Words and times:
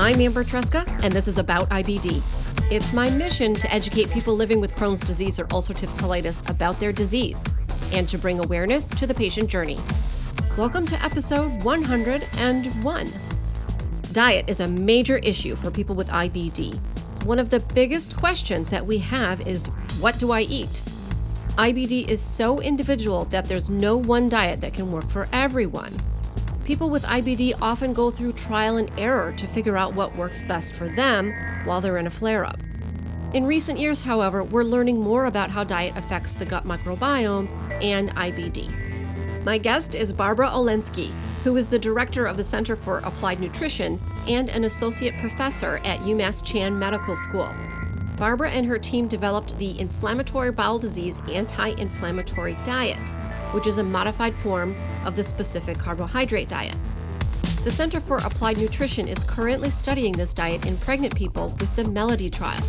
I'm 0.00 0.20
Amber 0.20 0.44
Tresca, 0.44 0.86
and 1.02 1.12
this 1.12 1.26
is 1.26 1.38
About 1.38 1.68
IBD. 1.70 2.22
It's 2.70 2.92
my 2.92 3.10
mission 3.10 3.52
to 3.54 3.74
educate 3.74 4.08
people 4.12 4.32
living 4.32 4.60
with 4.60 4.76
Crohn's 4.76 5.00
disease 5.00 5.40
or 5.40 5.46
ulcerative 5.46 5.88
colitis 5.98 6.48
about 6.48 6.78
their 6.78 6.92
disease 6.92 7.42
and 7.92 8.08
to 8.08 8.16
bring 8.16 8.38
awareness 8.38 8.88
to 8.90 9.08
the 9.08 9.14
patient 9.14 9.50
journey. 9.50 9.76
Welcome 10.56 10.86
to 10.86 11.02
episode 11.02 11.64
101. 11.64 13.12
Diet 14.12 14.48
is 14.48 14.60
a 14.60 14.68
major 14.68 15.16
issue 15.16 15.56
for 15.56 15.68
people 15.68 15.96
with 15.96 16.06
IBD. 16.10 16.78
One 17.24 17.40
of 17.40 17.50
the 17.50 17.58
biggest 17.58 18.16
questions 18.16 18.68
that 18.68 18.86
we 18.86 18.98
have 18.98 19.48
is 19.48 19.66
what 19.98 20.16
do 20.20 20.30
I 20.30 20.42
eat? 20.42 20.84
IBD 21.56 22.06
is 22.08 22.22
so 22.22 22.60
individual 22.60 23.24
that 23.26 23.46
there's 23.46 23.68
no 23.68 23.96
one 23.96 24.28
diet 24.28 24.60
that 24.60 24.74
can 24.74 24.92
work 24.92 25.08
for 25.08 25.26
everyone. 25.32 25.92
People 26.68 26.90
with 26.90 27.04
IBD 27.04 27.54
often 27.62 27.94
go 27.94 28.10
through 28.10 28.34
trial 28.34 28.76
and 28.76 28.90
error 28.98 29.32
to 29.38 29.46
figure 29.46 29.78
out 29.78 29.94
what 29.94 30.14
works 30.16 30.44
best 30.44 30.74
for 30.74 30.86
them 30.86 31.32
while 31.64 31.80
they're 31.80 31.96
in 31.96 32.06
a 32.06 32.10
flare 32.10 32.44
up. 32.44 32.60
In 33.32 33.46
recent 33.46 33.78
years, 33.78 34.02
however, 34.02 34.44
we're 34.44 34.64
learning 34.64 35.00
more 35.00 35.24
about 35.24 35.48
how 35.48 35.64
diet 35.64 35.96
affects 35.96 36.34
the 36.34 36.44
gut 36.44 36.66
microbiome 36.66 37.48
and 37.82 38.10
IBD. 38.10 39.44
My 39.44 39.56
guest 39.56 39.94
is 39.94 40.12
Barbara 40.12 40.48
Olendzki, 40.48 41.10
who 41.42 41.56
is 41.56 41.68
the 41.68 41.78
director 41.78 42.26
of 42.26 42.36
the 42.36 42.44
Center 42.44 42.76
for 42.76 42.98
Applied 42.98 43.40
Nutrition 43.40 43.98
and 44.26 44.50
an 44.50 44.64
associate 44.64 45.16
professor 45.20 45.78
at 45.86 46.00
UMass 46.00 46.44
Chan 46.44 46.78
Medical 46.78 47.16
School. 47.16 47.50
Barbara 48.18 48.50
and 48.50 48.66
her 48.66 48.78
team 48.78 49.08
developed 49.08 49.56
the 49.56 49.80
inflammatory 49.80 50.52
bowel 50.52 50.78
disease 50.78 51.22
anti 51.32 51.68
inflammatory 51.80 52.58
diet, 52.62 53.10
which 53.52 53.66
is 53.66 53.78
a 53.78 53.84
modified 53.84 54.34
form 54.34 54.74
of 55.04 55.16
the 55.16 55.22
specific 55.22 55.78
carbohydrate 55.78 56.48
diet. 56.48 56.76
The 57.64 57.70
Center 57.70 58.00
for 58.00 58.18
Applied 58.18 58.58
Nutrition 58.58 59.08
is 59.08 59.24
currently 59.24 59.70
studying 59.70 60.12
this 60.12 60.32
diet 60.32 60.66
in 60.66 60.76
pregnant 60.78 61.14
people 61.14 61.48
with 61.58 61.74
the 61.76 61.84
MELODY 61.84 62.30
trial. 62.30 62.62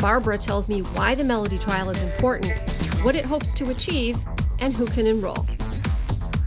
Barbara 0.00 0.36
tells 0.36 0.68
me 0.68 0.80
why 0.80 1.14
the 1.14 1.24
MELODY 1.24 1.58
trial 1.58 1.88
is 1.90 2.02
important, 2.02 2.60
what 3.02 3.14
it 3.14 3.24
hopes 3.24 3.52
to 3.52 3.70
achieve, 3.70 4.18
and 4.58 4.74
who 4.74 4.86
can 4.86 5.06
enroll. 5.06 5.46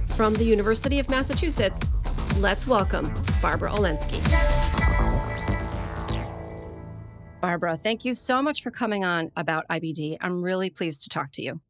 From 0.09 0.34
the 0.34 0.44
University 0.44 1.00
of 1.00 1.09
Massachusetts, 1.09 1.82
let's 2.38 2.68
welcome 2.68 3.14
Barbara 3.42 3.72
Olendzki. 3.72 4.22
Barbara, 7.42 7.78
thank 7.78 8.06
you 8.06 8.14
so 8.14 8.42
much 8.42 8.64
for 8.64 8.72
coming 8.72 9.06
on 9.06 9.32
about 9.38 9.68
IBD. 9.70 10.18
I'm 10.20 10.42
really 10.42 10.70
pleased 10.70 11.04
to 11.04 11.09
talk 11.09 11.32
to 11.34 11.42
you. 11.42 11.62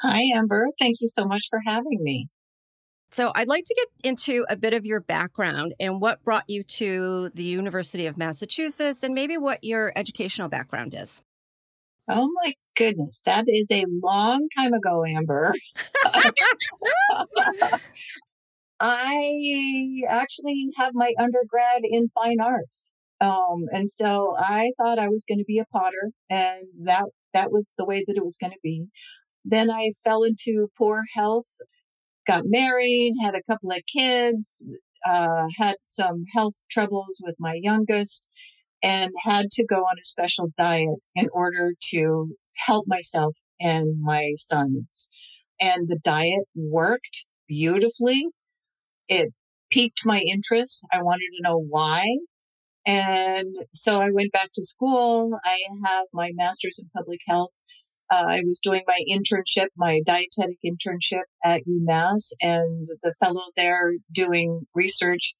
Hi, 0.00 0.20
Amber. 0.34 0.66
Thank 0.78 0.96
you 1.00 1.08
so 1.08 1.24
much 1.24 1.46
for 1.50 1.60
having 1.66 2.02
me. 2.02 2.28
So, 3.10 3.32
I'd 3.34 3.48
like 3.48 3.64
to 3.64 3.74
get 3.74 3.88
into 4.10 4.44
a 4.50 4.56
bit 4.56 4.74
of 4.74 4.84
your 4.84 5.00
background 5.00 5.74
and 5.80 6.00
what 6.00 6.22
brought 6.22 6.44
you 6.46 6.62
to 6.62 7.30
the 7.30 7.44
University 7.44 8.06
of 8.06 8.18
Massachusetts 8.18 9.02
and 9.02 9.14
maybe 9.14 9.38
what 9.38 9.64
your 9.64 9.92
educational 9.96 10.48
background 10.48 10.94
is. 10.94 11.22
Oh 12.10 12.30
my 12.42 12.54
goodness, 12.74 13.22
that 13.26 13.44
is 13.48 13.70
a 13.70 13.84
long 14.02 14.48
time 14.56 14.72
ago, 14.72 15.04
Amber. 15.04 15.54
I 18.80 20.02
actually 20.08 20.70
have 20.76 20.92
my 20.94 21.12
undergrad 21.18 21.82
in 21.82 22.08
fine 22.14 22.40
arts. 22.40 22.90
Um, 23.20 23.66
and 23.72 23.90
so 23.90 24.34
I 24.38 24.70
thought 24.78 24.98
I 24.98 25.08
was 25.08 25.24
going 25.28 25.38
to 25.38 25.44
be 25.44 25.58
a 25.58 25.66
potter 25.66 26.12
and 26.30 26.64
that, 26.84 27.04
that 27.34 27.50
was 27.50 27.74
the 27.76 27.84
way 27.84 28.04
that 28.06 28.16
it 28.16 28.24
was 28.24 28.36
going 28.40 28.52
to 28.52 28.58
be. 28.62 28.86
Then 29.44 29.70
I 29.70 29.92
fell 30.04 30.24
into 30.24 30.68
poor 30.76 31.04
health, 31.14 31.48
got 32.26 32.44
married, 32.46 33.14
had 33.22 33.34
a 33.34 33.42
couple 33.50 33.70
of 33.70 33.80
kids, 33.92 34.62
uh, 35.06 35.46
had 35.56 35.76
some 35.82 36.24
health 36.34 36.64
troubles 36.70 37.22
with 37.24 37.36
my 37.38 37.58
youngest 37.60 38.28
and 38.82 39.10
had 39.24 39.50
to 39.52 39.64
go 39.64 39.76
on 39.76 39.98
a 40.00 40.04
special 40.04 40.48
diet 40.56 41.04
in 41.14 41.28
order 41.32 41.72
to 41.90 42.34
help 42.66 42.86
myself 42.86 43.34
and 43.60 44.00
my 44.00 44.32
sons. 44.36 45.08
And 45.60 45.88
the 45.88 45.98
diet 46.02 46.44
worked 46.54 47.26
beautifully. 47.48 48.26
It 49.08 49.32
piqued 49.70 50.02
my 50.04 50.18
interest. 50.18 50.86
I 50.92 51.02
wanted 51.02 51.30
to 51.36 51.42
know 51.42 51.58
why. 51.58 52.06
And 52.86 53.54
so 53.72 54.00
I 54.00 54.08
went 54.12 54.32
back 54.32 54.50
to 54.54 54.64
school. 54.64 55.38
I 55.44 55.58
have 55.84 56.06
my 56.12 56.30
master's 56.34 56.78
in 56.78 56.88
public 56.96 57.20
health. 57.26 57.52
Uh, 58.10 58.24
I 58.28 58.42
was 58.46 58.60
doing 58.60 58.82
my 58.86 59.00
internship, 59.10 59.66
my 59.76 60.00
dietetic 60.06 60.58
internship 60.64 61.24
at 61.44 61.62
UMass, 61.68 62.32
and 62.40 62.88
the 63.02 63.14
fellow 63.22 63.44
there 63.56 63.92
doing 64.12 64.62
research 64.74 65.34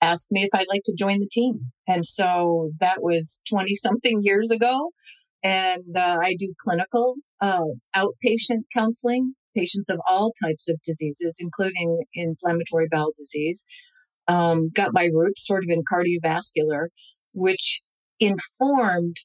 asked 0.00 0.28
me 0.30 0.42
if 0.42 0.50
I'd 0.54 0.68
like 0.68 0.82
to 0.84 0.94
join 0.96 1.20
the 1.20 1.28
team. 1.30 1.72
And 1.86 2.06
so 2.06 2.70
that 2.80 3.02
was 3.02 3.40
20 3.50 3.74
something 3.74 4.20
years 4.22 4.50
ago. 4.50 4.90
And 5.42 5.96
uh, 5.96 6.18
I 6.22 6.34
do 6.38 6.52
clinical 6.60 7.16
uh, 7.40 7.64
outpatient 7.94 8.62
counseling, 8.74 9.34
patients 9.56 9.88
of 9.88 10.00
all 10.08 10.32
types 10.42 10.68
of 10.68 10.80
diseases, 10.82 11.38
including 11.40 12.04
inflammatory 12.14 12.88
bowel 12.90 13.12
disease. 13.16 13.64
Um, 14.26 14.70
got 14.74 14.90
my 14.92 15.08
roots 15.12 15.46
sort 15.46 15.64
of 15.64 15.70
in 15.70 15.82
cardiovascular, 15.90 16.88
which 17.32 17.80
informed 18.20 19.16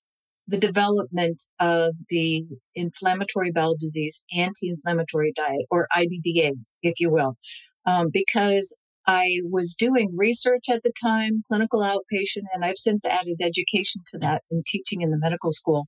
the 0.47 0.57
development 0.57 1.41
of 1.59 1.93
the 2.09 2.45
inflammatory 2.75 3.51
bowel 3.51 3.75
disease 3.79 4.23
anti-inflammatory 4.35 5.31
diet 5.35 5.65
or 5.71 5.87
IBDA, 5.95 6.51
if 6.81 6.99
you 6.99 7.09
will, 7.09 7.37
um, 7.85 8.07
because 8.11 8.75
I 9.05 9.39
was 9.49 9.75
doing 9.77 10.13
research 10.15 10.65
at 10.71 10.83
the 10.83 10.91
time, 11.01 11.43
clinical 11.47 11.81
outpatient, 11.81 12.43
and 12.53 12.63
I've 12.63 12.77
since 12.77 13.05
added 13.05 13.41
education 13.41 14.01
to 14.07 14.17
that 14.19 14.43
and 14.49 14.65
teaching 14.65 15.01
in 15.01 15.11
the 15.11 15.17
medical 15.19 15.51
school. 15.51 15.87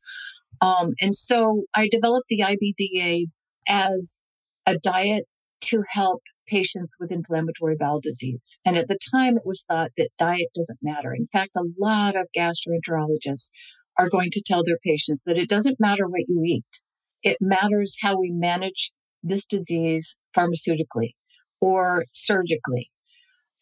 Um, 0.61 0.93
and 1.01 1.13
so 1.13 1.63
I 1.75 1.87
developed 1.89 2.27
the 2.29 2.41
IBDA 2.41 3.25
as 3.67 4.19
a 4.65 4.77
diet 4.77 5.25
to 5.65 5.83
help 5.91 6.21
patients 6.47 6.95
with 6.99 7.11
inflammatory 7.11 7.75
bowel 7.79 7.99
disease. 7.99 8.57
And 8.65 8.77
at 8.77 8.87
the 8.87 8.99
time, 9.11 9.37
it 9.37 9.45
was 9.45 9.65
thought 9.69 9.91
that 9.97 10.09
diet 10.19 10.47
doesn't 10.53 10.79
matter. 10.81 11.13
In 11.13 11.27
fact, 11.31 11.55
a 11.55 11.65
lot 11.79 12.15
of 12.15 12.27
gastroenterologists 12.37 13.49
are 13.97 14.09
going 14.09 14.29
to 14.31 14.43
tell 14.45 14.63
their 14.63 14.79
patients 14.85 15.23
that 15.25 15.37
it 15.37 15.49
doesn't 15.49 15.79
matter 15.79 16.07
what 16.07 16.25
you 16.27 16.41
eat. 16.45 16.81
It 17.23 17.37
matters 17.41 17.97
how 18.01 18.19
we 18.19 18.31
manage 18.31 18.91
this 19.23 19.45
disease 19.45 20.15
pharmaceutically 20.37 21.13
or 21.59 22.05
surgically. 22.11 22.91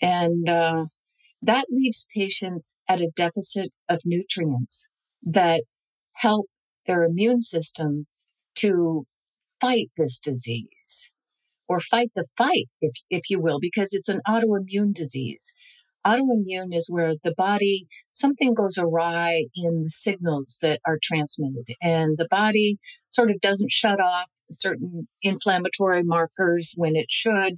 And 0.01 0.49
uh, 0.49 0.85
that 1.41 1.65
leaves 1.69 2.05
patients 2.15 2.75
at 2.89 3.01
a 3.01 3.11
deficit 3.15 3.75
of 3.89 3.99
nutrients 4.05 4.85
that 5.23 5.63
help 6.13 6.47
their 6.85 7.03
immune 7.03 7.41
system 7.41 8.07
to 8.55 9.05
fight 9.61 9.89
this 9.97 10.19
disease 10.19 11.09
or 11.69 11.79
fight 11.79 12.11
the 12.15 12.25
fight, 12.37 12.67
if, 12.81 12.91
if 13.09 13.29
you 13.29 13.39
will, 13.39 13.59
because 13.59 13.93
it's 13.93 14.09
an 14.09 14.19
autoimmune 14.27 14.93
disease. 14.93 15.53
Autoimmune 16.05 16.73
is 16.73 16.89
where 16.89 17.13
the 17.23 17.33
body, 17.37 17.87
something 18.09 18.53
goes 18.53 18.77
awry 18.77 19.45
in 19.55 19.83
the 19.83 19.89
signals 19.89 20.57
that 20.61 20.79
are 20.85 20.97
transmitted 21.01 21.75
and 21.81 22.17
the 22.17 22.27
body 22.29 22.77
sort 23.09 23.31
of 23.31 23.39
doesn't 23.41 23.71
shut 23.71 23.99
off 23.99 24.25
certain 24.51 25.07
inflammatory 25.21 26.03
markers 26.03 26.73
when 26.75 26.95
it 26.95 27.07
should 27.09 27.57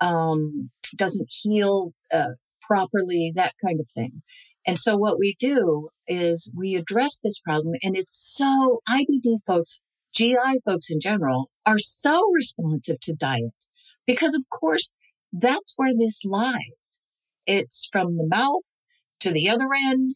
um, 0.00 0.70
doesn't 0.96 1.28
heal 1.42 1.92
uh, 2.12 2.28
properly, 2.62 3.32
that 3.34 3.54
kind 3.64 3.80
of 3.80 3.88
thing. 3.88 4.22
And 4.66 4.78
so 4.78 4.96
what 4.96 5.18
we 5.18 5.36
do 5.38 5.88
is 6.06 6.50
we 6.56 6.74
address 6.74 7.20
this 7.22 7.38
problem 7.40 7.74
and 7.82 7.96
it's 7.96 8.16
so 8.36 8.80
IBD 8.88 9.38
folks, 9.46 9.78
GI 10.14 10.60
folks 10.64 10.90
in 10.90 11.00
general 11.00 11.50
are 11.66 11.78
so 11.78 12.22
responsive 12.32 13.00
to 13.00 13.14
diet 13.14 13.66
because 14.06 14.34
of 14.34 14.42
course 14.48 14.94
that's 15.32 15.74
where 15.76 15.92
this 15.96 16.22
lies. 16.24 17.00
It's 17.46 17.88
from 17.92 18.16
the 18.16 18.26
mouth 18.26 18.74
to 19.20 19.32
the 19.32 19.48
other 19.48 19.68
end 19.74 20.12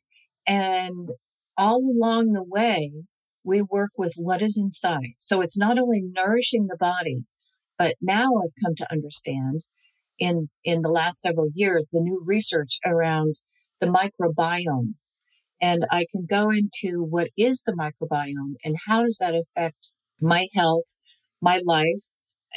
and 0.46 1.10
all 1.58 1.80
along 1.80 2.32
the 2.32 2.44
way, 2.44 2.92
we 3.44 3.60
work 3.62 3.90
with 3.98 4.14
what 4.16 4.40
is 4.40 4.56
inside. 4.56 5.14
So 5.18 5.40
it's 5.40 5.58
not 5.58 5.78
only 5.78 6.02
nourishing 6.02 6.66
the 6.66 6.76
body, 6.76 7.24
but 7.76 7.94
now 8.00 8.28
I've 8.42 8.64
come 8.64 8.74
to 8.76 8.92
understand 8.92 9.64
in, 10.18 10.48
in 10.64 10.82
the 10.82 10.88
last 10.88 11.20
several 11.20 11.48
years, 11.54 11.86
the 11.92 12.00
new 12.00 12.22
research 12.24 12.78
around 12.86 13.34
the 13.80 13.86
microbiome. 13.86 14.94
And 15.60 15.84
I 15.90 16.06
can 16.10 16.26
go 16.28 16.50
into 16.50 17.02
what 17.02 17.28
is 17.36 17.64
the 17.64 17.72
microbiome 17.72 18.54
and 18.64 18.76
how 18.86 19.02
does 19.02 19.18
that 19.18 19.34
affect 19.34 19.92
my 20.20 20.46
health, 20.54 20.96
my 21.40 21.60
life. 21.64 22.02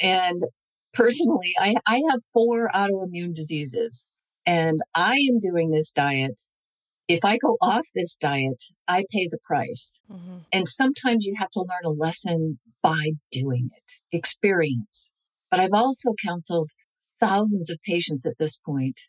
And 0.00 0.42
personally, 0.94 1.52
I, 1.58 1.74
I 1.86 2.02
have 2.10 2.20
four 2.32 2.70
autoimmune 2.74 3.34
diseases 3.34 4.06
and 4.46 4.80
I 4.94 5.14
am 5.30 5.38
doing 5.40 5.70
this 5.70 5.92
diet. 5.92 6.40
If 7.08 7.20
I 7.24 7.36
go 7.36 7.56
off 7.60 7.86
this 7.94 8.16
diet, 8.16 8.62
I 8.88 9.04
pay 9.10 9.28
the 9.30 9.38
price. 9.44 9.98
Mm-hmm. 10.10 10.38
And 10.52 10.68
sometimes 10.68 11.24
you 11.26 11.34
have 11.38 11.50
to 11.50 11.60
learn 11.60 11.84
a 11.84 11.90
lesson 11.90 12.58
by 12.82 13.12
doing 13.30 13.68
it, 13.76 14.16
experience. 14.16 15.10
But 15.50 15.60
I've 15.60 15.74
also 15.74 16.10
counseled 16.24 16.70
thousands 17.20 17.70
of 17.70 17.78
patients 17.88 18.26
at 18.26 18.38
this 18.38 18.58
point, 18.58 19.00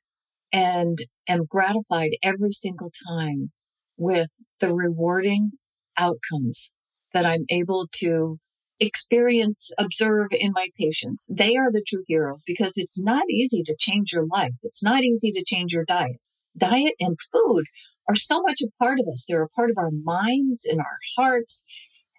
and 0.51 0.97
am 1.27 1.45
gratified 1.45 2.11
every 2.21 2.51
single 2.51 2.91
time 3.07 3.51
with 3.97 4.29
the 4.59 4.73
rewarding 4.73 5.51
outcomes 5.97 6.69
that 7.13 7.25
I'm 7.25 7.45
able 7.49 7.87
to 7.99 8.37
experience, 8.85 9.71
observe 9.77 10.27
in 10.31 10.51
my 10.53 10.67
patients. 10.77 11.29
They 11.31 11.55
are 11.55 11.71
the 11.71 11.83
true 11.87 12.03
heroes 12.07 12.43
because 12.45 12.73
it's 12.77 12.99
not 12.99 13.23
easy 13.29 13.63
to 13.63 13.75
change 13.77 14.11
your 14.13 14.25
life. 14.25 14.53
It's 14.63 14.83
not 14.83 15.03
easy 15.03 15.31
to 15.31 15.43
change 15.45 15.73
your 15.73 15.85
diet. 15.85 16.19
Diet 16.57 16.93
and 16.99 17.17
food 17.31 17.65
are 18.07 18.15
so 18.15 18.41
much 18.41 18.61
a 18.61 18.67
part 18.79 18.99
of 18.99 19.07
us. 19.11 19.25
They're 19.27 19.43
a 19.43 19.49
part 19.49 19.71
of 19.71 19.77
our 19.77 19.91
minds 19.91 20.65
and 20.65 20.79
our 20.79 20.99
hearts, 21.17 21.63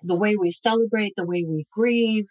the 0.03 0.17
way 0.17 0.37
we 0.37 0.51
celebrate, 0.51 1.13
the 1.17 1.27
way 1.27 1.45
we 1.49 1.67
grieve. 1.73 2.27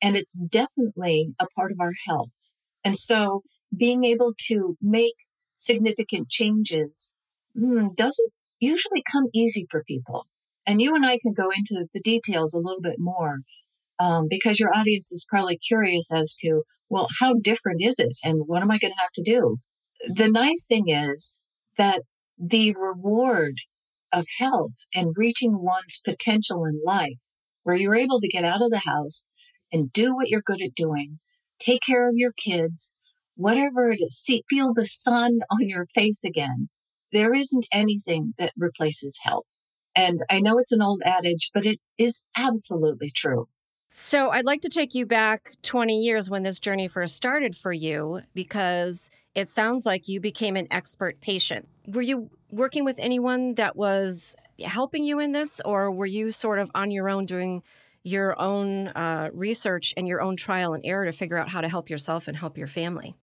And 0.00 0.16
it's 0.16 0.40
definitely 0.40 1.34
a 1.40 1.46
part 1.56 1.72
of 1.72 1.80
our 1.80 1.92
health. 2.06 2.50
And 2.84 2.96
so 2.96 3.42
being 3.76 4.04
able 4.04 4.34
to 4.48 4.76
make 4.80 5.14
significant 5.54 6.28
changes 6.28 7.12
mm, 7.56 7.94
doesn't 7.96 8.32
usually 8.60 9.02
come 9.10 9.26
easy 9.34 9.66
for 9.70 9.82
people. 9.84 10.26
And 10.66 10.82
you 10.82 10.94
and 10.94 11.04
I 11.04 11.18
can 11.18 11.32
go 11.32 11.50
into 11.50 11.86
the 11.92 12.00
details 12.00 12.52
a 12.52 12.58
little 12.58 12.82
bit 12.82 12.96
more 12.98 13.38
um, 13.98 14.26
because 14.28 14.60
your 14.60 14.74
audience 14.74 15.12
is 15.12 15.26
probably 15.28 15.56
curious 15.56 16.10
as 16.12 16.34
to, 16.40 16.62
well, 16.88 17.08
how 17.20 17.34
different 17.34 17.80
is 17.82 17.98
it 17.98 18.16
and 18.22 18.42
what 18.46 18.62
am 18.62 18.70
I 18.70 18.78
going 18.78 18.92
to 18.92 19.00
have 19.00 19.12
to 19.14 19.22
do? 19.22 19.58
The 20.06 20.30
nice 20.30 20.66
thing 20.66 20.88
is 20.88 21.40
that 21.76 22.02
the 22.38 22.74
reward 22.78 23.54
of 24.12 24.26
health 24.38 24.86
and 24.94 25.14
reaching 25.16 25.62
one's 25.62 26.00
potential 26.04 26.64
in 26.64 26.80
life, 26.84 27.18
where 27.62 27.76
you're 27.76 27.96
able 27.96 28.20
to 28.20 28.28
get 28.28 28.44
out 28.44 28.62
of 28.62 28.70
the 28.70 28.82
house 28.84 29.26
and 29.72 29.92
do 29.92 30.14
what 30.14 30.28
you're 30.28 30.42
good 30.44 30.62
at 30.62 30.74
doing, 30.74 31.18
take 31.58 31.82
care 31.82 32.08
of 32.08 32.14
your 32.16 32.32
kids, 32.32 32.92
whatever 33.34 33.90
it 33.90 34.00
is, 34.00 34.18
see, 34.18 34.44
feel 34.48 34.72
the 34.72 34.86
sun 34.86 35.40
on 35.50 35.68
your 35.68 35.86
face 35.94 36.24
again. 36.24 36.68
There 37.12 37.34
isn't 37.34 37.66
anything 37.72 38.34
that 38.38 38.52
replaces 38.56 39.18
health. 39.22 39.46
And 39.96 40.20
I 40.30 40.40
know 40.40 40.58
it's 40.58 40.72
an 40.72 40.82
old 40.82 41.02
adage, 41.04 41.50
but 41.52 41.66
it 41.66 41.80
is 41.96 42.22
absolutely 42.36 43.10
true. 43.10 43.48
So 43.88 44.30
I'd 44.30 44.44
like 44.44 44.62
to 44.62 44.68
take 44.68 44.94
you 44.94 45.06
back 45.06 45.52
20 45.62 45.98
years 45.98 46.30
when 46.30 46.42
this 46.42 46.60
journey 46.60 46.88
first 46.88 47.16
started 47.16 47.56
for 47.56 47.72
you, 47.72 48.20
because 48.34 49.10
it 49.34 49.48
sounds 49.48 49.86
like 49.86 50.08
you 50.08 50.20
became 50.20 50.56
an 50.56 50.68
expert 50.70 51.20
patient. 51.20 51.68
Were 51.86 52.02
you 52.02 52.30
working 52.50 52.84
with 52.84 52.98
anyone 52.98 53.54
that 53.54 53.76
was 53.76 54.36
helping 54.64 55.04
you 55.04 55.18
in 55.18 55.32
this, 55.32 55.60
or 55.64 55.90
were 55.90 56.06
you 56.06 56.30
sort 56.30 56.58
of 56.58 56.70
on 56.74 56.90
your 56.90 57.08
own 57.08 57.26
doing 57.26 57.62
your 58.04 58.40
own 58.40 58.88
uh, 58.88 59.30
research 59.32 59.92
and 59.96 60.06
your 60.06 60.20
own 60.20 60.36
trial 60.36 60.74
and 60.74 60.84
error 60.84 61.04
to 61.04 61.12
figure 61.12 61.36
out 61.36 61.48
how 61.48 61.60
to 61.60 61.68
help 61.68 61.90
yourself 61.90 62.28
and 62.28 62.36
help 62.36 62.56
your 62.56 62.66
family? 62.66 63.16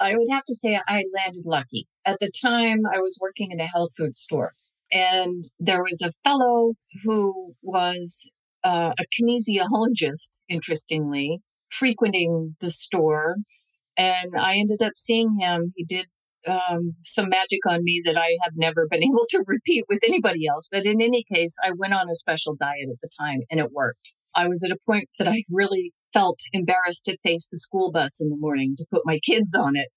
I 0.00 0.16
would 0.16 0.28
have 0.30 0.44
to 0.44 0.54
say 0.54 0.78
I 0.88 1.04
landed 1.14 1.46
lucky. 1.46 1.86
At 2.04 2.18
the 2.20 2.30
time, 2.30 2.82
I 2.92 2.98
was 2.98 3.18
working 3.20 3.52
in 3.52 3.60
a 3.60 3.66
health 3.66 3.90
food 3.96 4.16
store, 4.16 4.52
and 4.90 5.42
there 5.60 5.82
was 5.82 6.02
a 6.02 6.12
fellow 6.28 6.74
who 7.04 7.54
was 7.62 8.26
uh, 8.64 8.92
a 8.98 9.04
kinesiologist, 9.04 10.40
interestingly, 10.48 11.40
frequenting 11.70 12.56
the 12.60 12.70
store. 12.70 13.36
And 13.96 14.32
I 14.38 14.56
ended 14.56 14.82
up 14.82 14.92
seeing 14.96 15.38
him. 15.40 15.72
He 15.76 15.84
did 15.84 16.06
um, 16.46 16.96
some 17.04 17.28
magic 17.28 17.60
on 17.68 17.84
me 17.84 18.02
that 18.04 18.16
I 18.16 18.36
have 18.42 18.54
never 18.56 18.86
been 18.90 19.02
able 19.04 19.26
to 19.30 19.44
repeat 19.46 19.84
with 19.88 20.00
anybody 20.06 20.46
else. 20.46 20.68
But 20.70 20.86
in 20.86 21.00
any 21.00 21.24
case, 21.32 21.56
I 21.62 21.72
went 21.76 21.94
on 21.94 22.08
a 22.08 22.14
special 22.14 22.54
diet 22.54 22.88
at 22.90 23.00
the 23.02 23.10
time 23.18 23.40
and 23.50 23.60
it 23.60 23.72
worked. 23.72 24.12
I 24.34 24.48
was 24.48 24.64
at 24.64 24.70
a 24.70 24.78
point 24.86 25.08
that 25.18 25.28
I 25.28 25.42
really 25.50 25.92
felt 26.12 26.38
embarrassed 26.52 27.04
to 27.06 27.18
face 27.24 27.48
the 27.50 27.58
school 27.58 27.90
bus 27.90 28.20
in 28.20 28.30
the 28.30 28.36
morning 28.36 28.74
to 28.78 28.86
put 28.90 29.02
my 29.04 29.18
kids 29.18 29.54
on 29.54 29.76
it. 29.76 29.88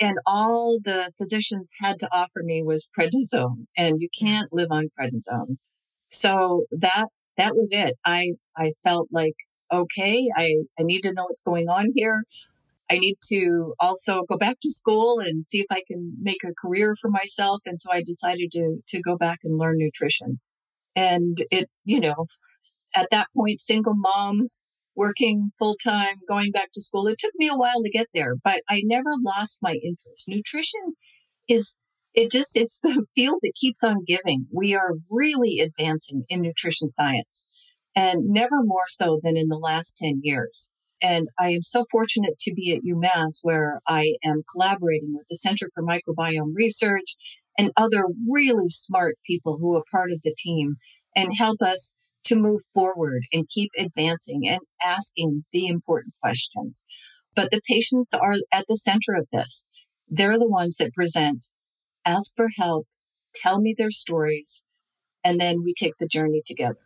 And 0.00 0.16
all 0.26 0.78
the 0.82 1.12
physicians 1.16 1.70
had 1.80 1.98
to 2.00 2.08
offer 2.12 2.42
me 2.42 2.62
was 2.64 2.88
prednisone, 2.98 3.66
and 3.76 4.00
you 4.00 4.08
can't 4.16 4.48
live 4.52 4.68
on 4.70 4.88
prednisone. 4.98 5.58
So 6.08 6.64
that 6.72 7.06
that 7.40 7.56
was 7.56 7.72
it. 7.72 7.94
I 8.04 8.32
I 8.56 8.72
felt 8.84 9.08
like 9.12 9.34
okay, 9.72 10.28
I 10.36 10.54
I 10.78 10.82
need 10.82 11.02
to 11.02 11.12
know 11.12 11.24
what's 11.24 11.42
going 11.42 11.68
on 11.68 11.92
here. 11.94 12.24
I 12.90 12.98
need 12.98 13.16
to 13.32 13.74
also 13.78 14.24
go 14.28 14.36
back 14.36 14.56
to 14.62 14.70
school 14.70 15.20
and 15.20 15.46
see 15.46 15.60
if 15.60 15.66
I 15.70 15.82
can 15.86 16.14
make 16.20 16.42
a 16.44 16.54
career 16.60 16.96
for 17.00 17.08
myself. 17.08 17.60
And 17.64 17.78
so 17.78 17.92
I 17.92 18.02
decided 18.02 18.50
to 18.52 18.78
to 18.88 19.00
go 19.00 19.16
back 19.16 19.38
and 19.44 19.58
learn 19.58 19.78
nutrition. 19.78 20.40
And 20.96 21.38
it, 21.50 21.70
you 21.84 22.00
know, 22.00 22.26
at 22.96 23.08
that 23.12 23.28
point, 23.36 23.60
single 23.60 23.94
mom, 23.94 24.48
working 24.96 25.52
full 25.58 25.76
time, 25.82 26.16
going 26.28 26.50
back 26.52 26.70
to 26.74 26.82
school. 26.82 27.06
It 27.06 27.18
took 27.18 27.32
me 27.36 27.48
a 27.48 27.56
while 27.56 27.82
to 27.82 27.90
get 27.90 28.08
there, 28.14 28.34
but 28.42 28.62
I 28.68 28.82
never 28.84 29.10
lost 29.22 29.60
my 29.62 29.74
interest. 29.74 30.24
Nutrition 30.28 30.94
is 31.48 31.76
it 32.14 32.30
just 32.30 32.56
it's 32.56 32.78
the 32.82 33.04
field 33.14 33.38
that 33.42 33.52
keeps 33.54 33.82
on 33.82 34.04
giving. 34.06 34.46
We 34.52 34.74
are 34.74 34.94
really 35.10 35.60
advancing 35.60 36.24
in 36.28 36.42
nutrition 36.42 36.88
science 36.88 37.44
and 37.96 38.28
never 38.28 38.62
more 38.62 38.86
so 38.88 39.20
than 39.22 39.36
in 39.36 39.48
the 39.48 39.56
last 39.56 39.96
10 40.02 40.20
years. 40.22 40.70
And 41.02 41.28
i 41.38 41.50
am 41.50 41.62
so 41.62 41.86
fortunate 41.90 42.38
to 42.40 42.54
be 42.54 42.72
at 42.72 42.82
umass 42.82 43.38
where 43.42 43.80
i 43.88 44.16
am 44.22 44.42
collaborating 44.52 45.14
with 45.14 45.26
the 45.30 45.36
center 45.36 45.70
for 45.74 45.82
microbiome 45.82 46.52
research 46.54 47.16
and 47.58 47.70
other 47.76 48.04
really 48.28 48.68
smart 48.68 49.16
people 49.26 49.58
who 49.58 49.74
are 49.76 49.82
part 49.90 50.10
of 50.12 50.20
the 50.22 50.34
team 50.36 50.76
and 51.16 51.32
help 51.36 51.62
us 51.62 51.94
to 52.24 52.36
move 52.36 52.60
forward 52.74 53.22
and 53.32 53.48
keep 53.48 53.70
advancing 53.78 54.42
and 54.48 54.60
asking 54.82 55.44
the 55.52 55.66
important 55.66 56.14
questions. 56.22 56.84
But 57.34 57.50
the 57.50 57.60
patients 57.68 58.12
are 58.14 58.34
at 58.52 58.66
the 58.68 58.76
center 58.76 59.14
of 59.16 59.28
this. 59.32 59.66
They're 60.08 60.38
the 60.38 60.48
ones 60.48 60.76
that 60.76 60.92
present 60.92 61.44
ask 62.04 62.34
for 62.36 62.48
help, 62.56 62.86
tell 63.34 63.60
me 63.60 63.74
their 63.76 63.90
stories, 63.90 64.62
and 65.24 65.40
then 65.40 65.62
we 65.62 65.74
take 65.74 65.94
the 65.98 66.08
journey 66.08 66.42
together. 66.44 66.78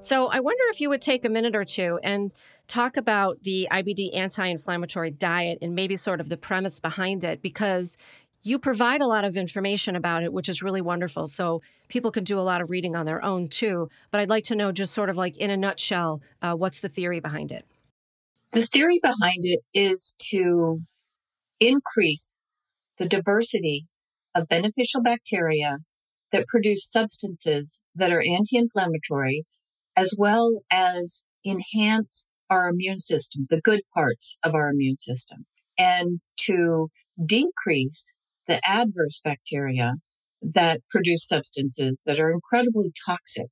So, 0.00 0.28
I 0.28 0.40
wonder 0.40 0.62
if 0.70 0.80
you 0.80 0.88
would 0.88 1.02
take 1.02 1.24
a 1.26 1.28
minute 1.28 1.54
or 1.54 1.66
two 1.66 1.98
and 2.02 2.32
talk 2.66 2.96
about 2.96 3.42
the 3.42 3.68
IBD 3.70 4.16
anti 4.16 4.46
inflammatory 4.46 5.10
diet 5.10 5.58
and 5.60 5.74
maybe 5.74 5.96
sort 5.96 6.20
of 6.20 6.30
the 6.30 6.36
premise 6.38 6.80
behind 6.80 7.24
it, 7.24 7.42
because 7.42 7.98
you 8.42 8.58
provide 8.58 9.00
a 9.00 9.06
lot 9.06 9.24
of 9.24 9.36
information 9.36 9.96
about 9.96 10.22
it, 10.22 10.32
which 10.32 10.48
is 10.48 10.62
really 10.62 10.80
wonderful. 10.80 11.26
So 11.26 11.60
people 11.88 12.10
can 12.10 12.24
do 12.24 12.38
a 12.38 12.42
lot 12.42 12.60
of 12.60 12.70
reading 12.70 12.94
on 12.96 13.06
their 13.06 13.22
own 13.24 13.48
too. 13.48 13.88
But 14.10 14.20
I'd 14.20 14.30
like 14.30 14.44
to 14.44 14.56
know, 14.56 14.72
just 14.72 14.94
sort 14.94 15.10
of 15.10 15.16
like 15.16 15.36
in 15.36 15.50
a 15.50 15.56
nutshell, 15.56 16.22
uh, 16.40 16.54
what's 16.54 16.80
the 16.80 16.88
theory 16.88 17.20
behind 17.20 17.52
it? 17.52 17.66
The 18.52 18.66
theory 18.66 19.00
behind 19.02 19.40
it 19.42 19.60
is 19.74 20.14
to 20.30 20.80
increase 21.60 22.34
the 22.98 23.06
diversity 23.06 23.86
of 24.34 24.48
beneficial 24.48 25.02
bacteria 25.02 25.78
that 26.32 26.46
produce 26.46 26.90
substances 26.90 27.80
that 27.94 28.12
are 28.12 28.22
anti 28.22 28.56
inflammatory, 28.56 29.44
as 29.96 30.14
well 30.16 30.62
as 30.70 31.22
enhance 31.46 32.26
our 32.50 32.68
immune 32.68 33.00
system, 33.00 33.46
the 33.50 33.60
good 33.60 33.82
parts 33.94 34.36
of 34.42 34.54
our 34.54 34.70
immune 34.70 34.96
system, 34.96 35.44
and 35.78 36.20
to 36.36 36.88
decrease 37.24 38.12
the 38.48 38.60
adverse 38.66 39.20
bacteria 39.22 39.94
that 40.42 40.80
produce 40.88 41.26
substances 41.26 42.02
that 42.06 42.18
are 42.18 42.30
incredibly 42.30 42.92
toxic 43.06 43.48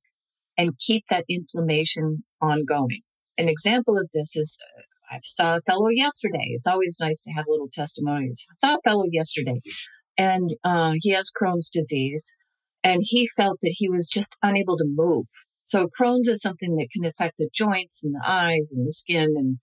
and 0.57 0.77
keep 0.79 1.03
that 1.09 1.25
inflammation 1.29 2.23
ongoing. 2.41 3.01
An 3.37 3.47
example 3.47 3.97
of 3.97 4.09
this 4.13 4.35
is 4.35 4.57
uh, 4.77 4.81
I 5.09 5.19
saw 5.23 5.57
a 5.57 5.61
fellow 5.61 5.87
yesterday. 5.89 6.49
It's 6.49 6.67
always 6.67 6.97
nice 6.99 7.21
to 7.21 7.31
have 7.31 7.45
little 7.47 7.69
testimonies. 7.71 8.45
I 8.51 8.55
saw 8.57 8.75
a 8.75 8.89
fellow 8.89 9.05
yesterday 9.09 9.59
and 10.17 10.49
uh, 10.63 10.93
he 10.97 11.11
has 11.11 11.31
Crohn's 11.31 11.69
disease 11.69 12.33
and 12.83 13.01
he 13.03 13.29
felt 13.37 13.59
that 13.61 13.75
he 13.77 13.89
was 13.89 14.07
just 14.07 14.35
unable 14.43 14.77
to 14.77 14.85
move. 14.87 15.25
So 15.63 15.87
Crohn's 15.99 16.27
is 16.27 16.41
something 16.41 16.75
that 16.77 16.89
can 16.91 17.05
affect 17.05 17.37
the 17.37 17.49
joints 17.53 18.03
and 18.03 18.15
the 18.15 18.23
eyes 18.25 18.71
and 18.75 18.87
the 18.87 18.93
skin 18.93 19.33
and 19.35 19.57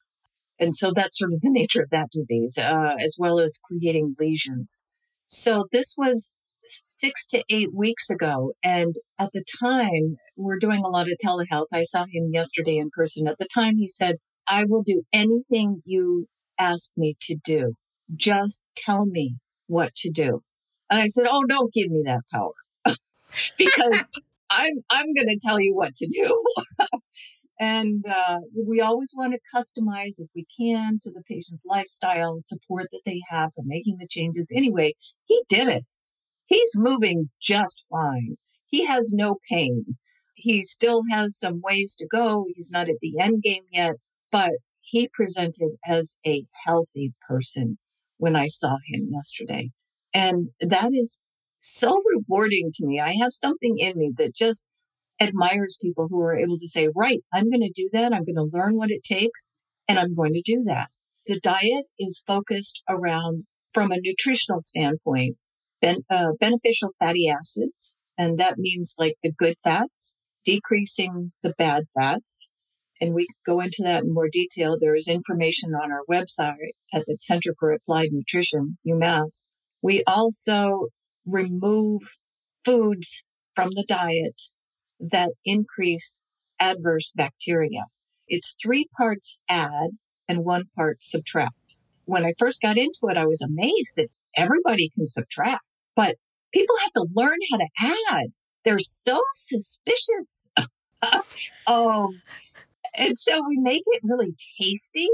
and 0.61 0.75
so 0.75 0.93
that's 0.95 1.19
sort 1.19 1.33
of 1.33 1.41
the 1.41 1.51
nature 1.51 1.83
of 1.83 1.91
that 1.91 2.11
disease, 2.13 2.57
uh, 2.57 2.95
as 3.01 3.17
well 3.19 3.41
as 3.41 3.61
creating 3.67 4.15
lesions. 4.21 4.79
So 5.27 5.65
this 5.73 5.95
was 5.97 6.31
six 6.67 7.27
to 7.27 7.43
eight 7.51 7.75
weeks 7.75 8.11
ago. 8.11 8.53
And 8.63 8.95
at 9.19 9.31
the 9.33 9.45
time, 9.63 10.17
we're 10.37 10.59
doing 10.59 10.81
a 10.81 10.89
lot 10.89 11.07
of 11.07 11.19
telehealth. 11.25 11.67
I 11.73 11.83
saw 11.83 12.05
him 12.05 12.31
yesterday 12.33 12.77
in 12.77 12.91
person. 12.91 13.29
At 13.29 13.39
the 13.39 13.49
time, 13.53 13.77
he 13.77 13.89
said, 13.89 14.17
I 14.49 14.65
will 14.67 14.83
do 14.83 15.03
anything 15.13 15.83
you 15.85 16.27
ask 16.59 16.91
me 16.97 17.17
to 17.23 17.37
do. 17.43 17.75
Just 18.15 18.63
tell 18.77 19.07
me 19.07 19.37
what 19.67 19.95
to 19.97 20.11
do. 20.11 20.43
And 20.91 21.01
I 21.01 21.07
said, 21.07 21.27
Oh, 21.31 21.45
don't 21.49 21.73
give 21.73 21.91
me 21.91 22.03
that 22.05 22.21
power 22.33 22.53
because 23.59 24.21
I'm, 24.51 24.75
I'm 24.91 25.07
going 25.15 25.29
to 25.29 25.39
tell 25.43 25.61
you 25.61 25.75
what 25.75 25.95
to 25.95 26.07
do. 26.07 26.45
And 27.61 28.05
uh, 28.09 28.39
we 28.67 28.81
always 28.81 29.13
want 29.17 29.35
to 29.35 29.57
customize, 29.57 30.15
if 30.19 30.29
we 30.35 30.47
can, 30.59 30.99
to 31.03 31.11
the 31.11 31.23
patient's 31.29 31.63
lifestyle 31.65 32.33
and 32.33 32.43
support 32.43 32.89
that 32.91 33.03
they 33.07 33.21
have 33.29 33.51
for 33.55 33.63
making 33.65 33.99
the 33.99 34.09
changes. 34.09 34.53
Anyway, 34.55 34.95
he 35.25 35.43
did 35.49 35.69
it. 35.69 35.95
he's 36.47 36.73
moving 36.77 37.31
just 37.41 37.85
fine. 37.91 38.37
He 38.67 38.87
has 38.87 39.13
no 39.15 39.39
pain. 39.49 39.97
He 40.35 40.63
still 40.63 41.03
has 41.11 41.39
some 41.39 41.61
ways 41.63 41.95
to 41.97 42.07
go. 42.07 42.47
He's 42.55 42.71
not 42.73 42.89
at 42.89 42.97
the 43.01 43.21
end 43.21 43.43
game 43.43 43.63
yet, 43.71 43.93
but 44.33 44.51
he 44.81 45.09
presented 45.13 45.77
as 45.87 46.19
a 46.27 46.45
healthy 46.65 47.15
person 47.29 47.79
when 48.19 48.35
I 48.35 48.49
saw 48.49 48.77
him 48.89 49.11
yesterday. 49.13 49.71
And 50.13 50.51
that 50.61 50.91
is 50.93 51.19
so 51.61 52.03
rewarding 52.15 52.71
to 52.75 52.87
me. 52.87 52.99
I 53.01 53.15
have 53.21 53.33
something 53.33 53.77
in 53.79 53.97
me 53.97 54.13
that 54.19 54.35
just 54.35 54.67
admires 55.21 55.79
people 55.81 56.09
who 56.11 56.21
are 56.21 56.37
able 56.37 56.59
to 56.59 56.69
say, 56.69 56.89
right, 56.95 57.21
I'm 57.33 57.51
going 57.51 57.63
to 57.63 57.73
do 57.75 57.89
that. 57.93 58.13
I'm 58.13 58.25
going 58.25 58.37
to 58.37 58.51
learn 58.53 58.77
what 58.77 58.91
it 58.91 59.03
takes 59.05 59.51
and 59.89 59.99
I'm 59.99 60.15
going 60.15 60.33
to 60.33 60.43
do 60.45 60.63
that. 60.67 60.89
The 61.27 61.41
diet 61.41 61.87
is 61.99 62.23
focused 62.27 62.83
around, 62.89 63.45
from 63.73 63.91
a 63.91 64.01
nutritional 64.01 64.61
standpoint, 64.61 65.37
ben, 65.81 65.99
uh, 66.11 66.33
beneficial 66.39 66.91
fatty 66.99 67.29
acids. 67.29 67.95
And 68.19 68.39
that 68.39 68.59
means 68.59 68.95
like 68.99 69.17
the 69.23 69.33
good 69.33 69.57
fats, 69.65 70.17
decreasing 70.45 71.33
the 71.43 71.55
bad 71.57 71.85
fats. 71.95 72.49
And 73.01 73.15
we 73.15 73.27
go 73.45 73.61
into 73.61 73.83
that 73.83 74.05
in 74.05 74.15
more 74.15 74.29
detail. 74.31 74.77
There 74.79 74.95
is 74.95 75.09
information 75.09 75.73
on 75.75 75.91
our 75.91 76.03
website 76.11 76.75
at 76.93 77.05
the 77.07 77.17
Center 77.19 77.55
for 77.59 77.73
Applied 77.73 78.11
Nutrition, 78.13 78.79
UMass. 78.87 79.47
We 79.83 80.03
also 80.07 80.89
remove 81.27 82.03
foods 82.65 83.23
from 83.57 83.71
the 83.71 83.85
diet 83.87 84.41
that 85.13 85.33
increase 85.45 86.19
adverse 86.61 87.13
bacteria. 87.17 87.85
It's 88.29 88.55
three 88.63 88.89
parts 88.97 89.37
add 89.49 89.91
and 90.29 90.45
one 90.45 90.65
part 90.77 91.03
subtract. 91.03 91.79
When 92.07 92.25
I 92.25 92.33
first 92.39 92.63
got 92.63 92.79
into 92.79 93.09
it, 93.09 93.17
I 93.17 93.27
was 93.27 93.43
amazed 93.43 93.95
that 93.97 94.09
everybody 94.37 94.91
can 94.95 95.07
subtract, 95.07 95.63
but 95.97 96.17
people 96.53 96.77
have 96.83 96.93
to 96.93 97.07
learn 97.15 97.39
how 97.51 97.59
to 97.59 97.69
add. 98.13 98.27
They're 98.65 98.79
so 98.79 99.21
suspicious. 99.35 100.47
oh, 101.67 102.13
and 102.97 103.19
so 103.19 103.41
we 103.49 103.59
make 103.59 103.83
it 103.87 104.03
really 104.05 104.35
tasty. 104.61 105.09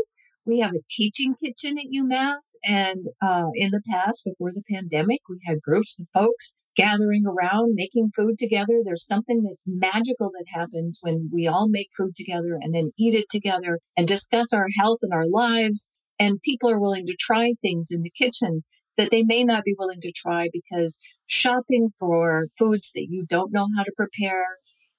We 0.45 0.61
have 0.61 0.73
a 0.73 0.85
teaching 0.89 1.35
kitchen 1.43 1.79
at 1.79 1.87
UMass. 1.95 2.55
And 2.65 3.07
uh, 3.23 3.49
in 3.55 3.71
the 3.71 3.83
past, 3.91 4.23
before 4.25 4.53
the 4.53 4.63
pandemic, 4.71 5.21
we 5.29 5.39
had 5.45 5.61
groups 5.61 6.01
of 6.01 6.07
folks 6.13 6.55
gathering 6.81 7.25
around, 7.27 7.73
making 7.75 8.11
food 8.17 8.39
together. 8.39 8.81
There's 8.83 9.07
something 9.07 9.43
that 9.43 9.57
magical 9.67 10.31
that 10.33 10.47
happens 10.53 10.99
when 11.03 11.29
we 11.33 11.47
all 11.47 11.69
make 11.69 11.89
food 11.97 12.15
together 12.15 12.59
and 12.61 12.75
then 12.75 12.93
eat 12.99 13.15
it 13.15 13.27
together 13.29 13.81
and 13.97 14.09
discuss 14.09 14.53
our 14.53 14.69
health 14.79 14.99
and 15.03 15.13
our 15.13 15.27
lives. 15.27 15.91
And 16.19 16.41
people 16.43 16.71
are 16.71 16.81
willing 16.81 17.07
to 17.07 17.17
try 17.19 17.55
things 17.63 17.89
in 17.91 18.03
the 18.03 18.11
kitchen 18.11 18.65
that 18.97 19.11
they 19.11 19.23
may 19.23 19.45
not 19.45 19.65
be 19.65 19.75
willing 19.79 20.01
to 20.01 20.13
try 20.13 20.49
because 20.53 20.99
shopping 21.27 21.91
for 21.99 22.49
foods 22.59 22.93
that 22.95 23.07
you 23.09 23.25
don't 23.29 23.53
know 23.53 23.69
how 23.77 23.83
to 23.83 23.93
prepare 23.97 24.47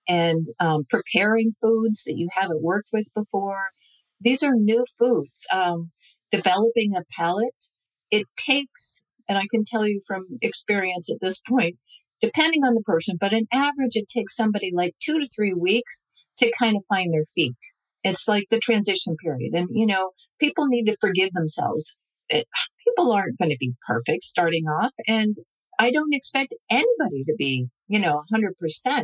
and 0.07 0.45
um, 0.59 0.83
preparing 0.89 1.53
foods 1.61 2.03
that 2.05 2.17
you 2.17 2.27
haven't 2.31 2.63
worked 2.63 2.89
with 2.91 3.07
before. 3.15 3.65
These 4.19 4.43
are 4.43 4.55
new 4.55 4.85
foods. 4.99 5.45
Um, 5.53 5.91
developing 6.31 6.95
a 6.95 7.03
palate, 7.17 7.65
it 8.11 8.27
takes 8.37 9.01
and 9.27 9.37
I 9.37 9.45
can 9.51 9.63
tell 9.65 9.87
you 9.87 10.01
from 10.07 10.25
experience 10.41 11.11
at 11.11 11.19
this 11.21 11.41
point, 11.47 11.77
depending 12.21 12.63
on 12.63 12.75
the 12.75 12.81
person, 12.81 13.17
but 13.19 13.33
in 13.33 13.47
average, 13.51 13.95
it 13.95 14.07
takes 14.07 14.35
somebody 14.35 14.71
like 14.73 14.95
two 15.01 15.19
to 15.19 15.25
three 15.35 15.53
weeks 15.53 16.03
to 16.37 16.51
kind 16.59 16.75
of 16.75 16.83
find 16.87 17.13
their 17.13 17.25
feet. 17.35 17.57
It's 18.03 18.27
like 18.27 18.45
the 18.49 18.59
transition 18.59 19.15
period. 19.23 19.53
And, 19.53 19.69
you 19.71 19.85
know, 19.85 20.11
people 20.39 20.67
need 20.67 20.85
to 20.85 20.97
forgive 20.99 21.31
themselves. 21.33 21.95
It, 22.29 22.47
people 22.87 23.11
aren't 23.11 23.37
going 23.37 23.51
to 23.51 23.57
be 23.59 23.73
perfect 23.87 24.23
starting 24.23 24.65
off. 24.65 24.93
And 25.07 25.35
I 25.77 25.91
don't 25.91 26.13
expect 26.13 26.55
anybody 26.69 27.23
to 27.25 27.35
be, 27.37 27.67
you 27.87 27.99
know, 27.99 28.21
100%. 28.33 29.03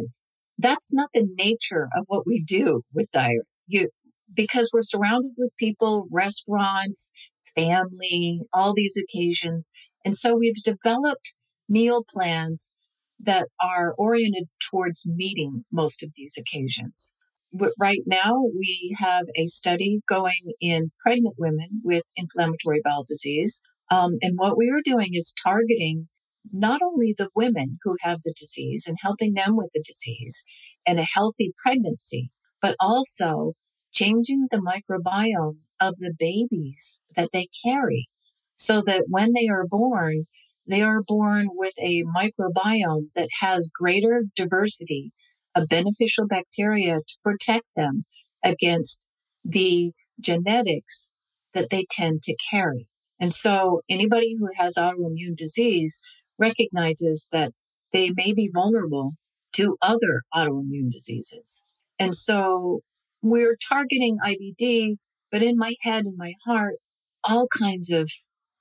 That's 0.60 0.94
not 0.94 1.10
the 1.14 1.28
nature 1.38 1.90
of 1.96 2.06
what 2.08 2.26
we 2.26 2.44
do 2.44 2.82
with 2.94 3.12
diet. 3.12 3.46
You, 3.68 3.90
because 4.34 4.70
we're 4.74 4.82
surrounded 4.82 5.34
with 5.38 5.52
people, 5.58 6.08
restaurants, 6.12 7.12
family, 7.56 8.42
all 8.54 8.74
these 8.74 8.98
occasions. 8.98 9.70
And 10.06 10.16
so 10.16 10.36
we've 10.36 10.62
developed 10.64 11.36
meal 11.70 12.06
plans 12.08 12.72
that 13.20 13.48
are 13.62 13.94
oriented 13.98 14.48
towards 14.70 15.06
meeting 15.06 15.66
most 15.72 16.04
of 16.04 16.12
these 16.16 16.38
occasions. 16.38 17.14
But 17.54 17.72
right 17.80 18.02
now, 18.06 18.44
we 18.58 18.96
have 19.00 19.26
a 19.36 19.48
study 19.48 20.02
going 20.08 20.54
in 20.60 20.92
pregnant 21.02 21.36
women 21.38 21.82
with 21.84 22.04
inflammatory 22.16 22.82
bowel 22.84 23.06
disease. 23.08 23.62
Um, 23.90 24.18
and 24.22 24.38
what 24.38 24.58
we 24.58 24.70
are 24.70 24.82
doing 24.84 25.10
is 25.14 25.34
targeting 25.42 26.10
not 26.52 26.82
only 26.82 27.14
the 27.18 27.30
women 27.36 27.80
who 27.84 27.96
have 28.02 28.20
the 28.24 28.34
disease 28.38 28.86
and 28.88 28.98
helping 29.02 29.34
them 29.34 29.56
with 29.56 29.70
the 29.74 29.84
disease 29.86 30.44
and 30.86 31.00
a 31.00 31.08
healthy 31.12 31.54
pregnancy, 31.64 32.30
but 32.62 32.76
also 32.80 33.54
changing 33.94 34.48
the 34.52 34.58
microbiome 34.58 35.58
of 35.80 35.98
the 35.98 36.14
babies 36.18 36.98
that 37.16 37.30
they 37.34 37.48
carry 37.64 38.08
so 38.56 38.82
that 38.86 39.06
when 39.08 39.34
they 39.34 39.48
are 39.48 39.66
born, 39.68 40.26
they 40.68 40.82
are 40.82 41.02
born 41.02 41.48
with 41.52 41.74
a 41.80 42.04
microbiome 42.04 43.10
that 43.16 43.30
has 43.40 43.72
greater 43.74 44.24
diversity 44.36 45.12
of 45.56 45.70
beneficial 45.70 46.28
bacteria 46.28 46.98
to 46.98 47.18
protect 47.24 47.66
them 47.76 48.06
against 48.44 49.08
the 49.44 49.92
genetics 50.20 51.10
that 51.54 51.70
they 51.70 51.86
tend 51.90 52.22
to 52.24 52.36
carry. 52.50 52.88
And 53.20 53.34
so 53.34 53.82
anybody 53.90 54.36
who 54.38 54.50
has 54.56 54.76
autoimmune 54.76 55.36
disease 55.36 56.00
recognizes 56.38 57.28
that 57.32 57.52
they 57.94 58.12
may 58.16 58.34
be 58.34 58.52
vulnerable 58.54 59.14
to 59.54 59.78
other 59.82 60.22
autoimmune 60.36 60.92
diseases. 60.92 61.64
And 62.00 62.14
so 62.14 62.82
we're 63.24 63.58
targeting 63.68 64.18
IBD, 64.24 64.98
but 65.32 65.42
in 65.42 65.58
my 65.58 65.76
head 65.82 66.06
and 66.06 66.18
my 66.18 66.34
heart, 66.46 66.76
all 67.24 67.48
kinds 67.48 67.92
of 67.92 68.10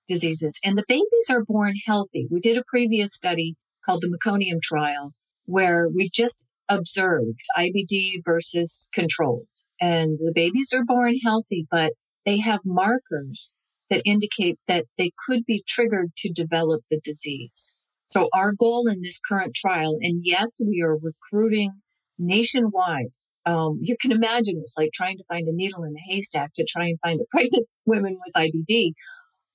diseases. 0.07 0.59
And 0.65 0.77
the 0.77 0.85
babies 0.89 1.31
are 1.31 1.45
born 1.45 1.75
healthy. 1.87 2.29
We 2.31 2.41
did 2.41 2.57
a 2.57 2.65
previous 2.67 3.15
study 3.15 3.57
called 3.85 4.03
the 4.03 4.09
meconium 4.09 4.61
trial 4.63 5.13
where 5.45 5.89
we 5.89 6.11
just 6.13 6.45
observed 6.69 7.39
IBD 7.57 8.23
versus 8.25 8.87
controls. 8.93 9.67
And 9.81 10.19
the 10.19 10.33
babies 10.35 10.73
are 10.75 10.85
born 10.85 11.17
healthy, 11.25 11.67
but 11.71 11.93
they 12.25 12.41
have 12.41 12.61
markers 12.65 13.53
that 13.89 14.03
indicate 14.05 14.59
that 14.67 14.87
they 14.99 15.13
could 15.27 15.45
be 15.47 15.63
triggered 15.67 16.11
to 16.17 16.33
develop 16.33 16.83
the 16.91 17.01
disease. 17.05 17.73
So 18.07 18.29
our 18.33 18.53
goal 18.53 18.89
in 18.89 19.01
this 19.01 19.21
current 19.21 19.55
trial, 19.55 19.99
and 20.01 20.21
yes, 20.25 20.61
we 20.65 20.83
are 20.83 20.97
recruiting 20.97 21.71
nationwide. 22.19 23.11
Um, 23.47 23.79
you 23.81 23.97
can 24.01 24.13
imagine 24.13 24.59
it's 24.59 24.75
like 24.77 24.91
trying 24.93 25.19
to 25.19 25.25
find 25.29 25.47
a 25.47 25.53
needle 25.53 25.85
in 25.85 25.95
a 25.97 26.13
haystack 26.13 26.51
to 26.57 26.67
try 26.69 26.87
and 26.87 26.99
find 27.01 27.21
a 27.21 27.25
pregnant 27.31 27.67
women 27.87 28.17
with 28.25 28.35
IBD 28.35 28.93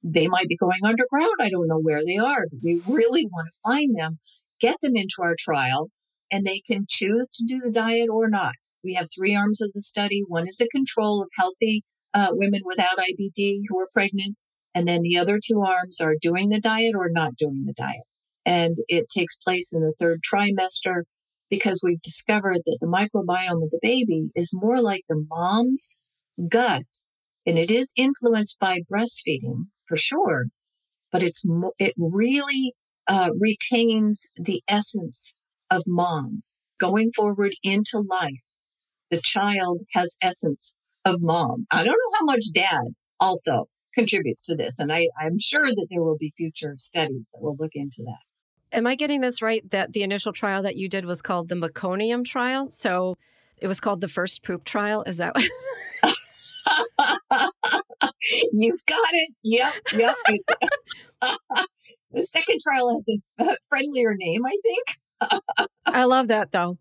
they 0.03 0.27
might 0.27 0.47
be 0.47 0.57
going 0.57 0.83
underground. 0.83 1.35
I 1.39 1.49
don't 1.49 1.67
know 1.67 1.79
where 1.79 2.03
they 2.03 2.17
are, 2.17 2.45
but 2.49 2.59
we 2.63 2.81
really 2.87 3.25
want 3.25 3.47
to 3.47 3.69
find 3.69 3.95
them, 3.95 4.19
get 4.59 4.77
them 4.81 4.95
into 4.95 5.17
our 5.21 5.35
trial, 5.37 5.89
and 6.31 6.45
they 6.45 6.59
can 6.59 6.85
choose 6.89 7.27
to 7.29 7.45
do 7.47 7.61
the 7.63 7.71
diet 7.71 8.09
or 8.09 8.29
not. 8.29 8.55
We 8.83 8.93
have 8.95 9.07
three 9.15 9.35
arms 9.35 9.61
of 9.61 9.71
the 9.73 9.81
study. 9.81 10.23
One 10.27 10.47
is 10.47 10.59
a 10.59 10.67
control 10.67 11.21
of 11.21 11.29
healthy 11.37 11.83
uh, 12.13 12.29
women 12.31 12.61
without 12.65 12.97
IBD 12.97 13.61
who 13.67 13.79
are 13.79 13.89
pregnant. 13.93 14.37
And 14.73 14.87
then 14.87 15.01
the 15.01 15.17
other 15.17 15.39
two 15.45 15.61
arms 15.61 15.99
are 15.99 16.15
doing 16.19 16.49
the 16.49 16.61
diet 16.61 16.95
or 16.95 17.09
not 17.09 17.35
doing 17.35 17.65
the 17.65 17.73
diet. 17.73 18.03
And 18.45 18.75
it 18.87 19.07
takes 19.09 19.37
place 19.37 19.71
in 19.73 19.81
the 19.81 19.93
third 19.99 20.21
trimester 20.23 21.03
because 21.51 21.81
we've 21.83 22.01
discovered 22.01 22.61
that 22.65 22.77
the 22.79 22.87
microbiome 22.87 23.61
of 23.61 23.69
the 23.69 23.79
baby 23.81 24.31
is 24.33 24.51
more 24.53 24.81
like 24.81 25.03
the 25.07 25.23
mom's 25.29 25.95
gut 26.49 26.85
and 27.45 27.59
it 27.59 27.69
is 27.69 27.93
influenced 27.97 28.57
by 28.59 28.79
breastfeeding 28.91 29.65
for 29.87 29.97
sure, 29.97 30.45
but 31.11 31.21
it's 31.21 31.43
it 31.77 31.93
really 31.97 32.73
uh, 33.07 33.29
retains 33.37 34.27
the 34.35 34.63
essence 34.67 35.33
of 35.69 35.83
mom 35.85 36.41
going 36.79 37.11
forward 37.15 37.51
into 37.63 37.99
life. 38.09 38.41
The 39.09 39.21
child 39.21 39.81
has 39.93 40.17
essence 40.21 40.73
of 41.03 41.17
mom. 41.19 41.65
I 41.69 41.83
don't 41.83 41.87
know 41.87 42.17
how 42.19 42.25
much 42.25 42.45
dad 42.53 42.95
also 43.19 43.65
contributes 43.93 44.45
to 44.45 44.55
this, 44.55 44.75
and 44.79 44.93
I, 44.93 45.07
I'm 45.19 45.37
sure 45.37 45.65
that 45.65 45.87
there 45.89 46.01
will 46.01 46.17
be 46.17 46.33
future 46.37 46.75
studies 46.77 47.29
that 47.33 47.41
will 47.41 47.57
look 47.59 47.71
into 47.73 48.03
that. 48.05 48.30
Am 48.73 48.87
I 48.87 48.95
getting 48.95 49.19
this 49.19 49.41
right? 49.41 49.69
That 49.71 49.91
the 49.91 50.01
initial 50.01 50.31
trial 50.31 50.63
that 50.63 50.77
you 50.77 50.87
did 50.87 51.03
was 51.05 51.21
called 51.21 51.49
the 51.49 51.55
meconium 51.55 52.23
trial, 52.23 52.69
so 52.69 53.17
it 53.57 53.67
was 53.67 53.81
called 53.81 53.99
the 53.99 54.07
first 54.07 54.43
poop 54.43 54.63
trial. 54.63 55.03
Is 55.03 55.17
that? 55.17 55.35
What? 55.35 56.15
You've 58.53 58.85
got 58.85 59.09
it. 59.11 59.33
Yep. 59.43 59.73
Yep. 59.93 60.15
the 62.11 62.25
second 62.25 62.59
trial 62.61 62.95
has 62.95 63.19
a 63.39 63.57
friendlier 63.69 64.13
name, 64.15 64.45
I 64.45 64.57
think. 64.61 65.69
I 65.85 66.05
love 66.05 66.29
that 66.29 66.51
though. 66.51 66.77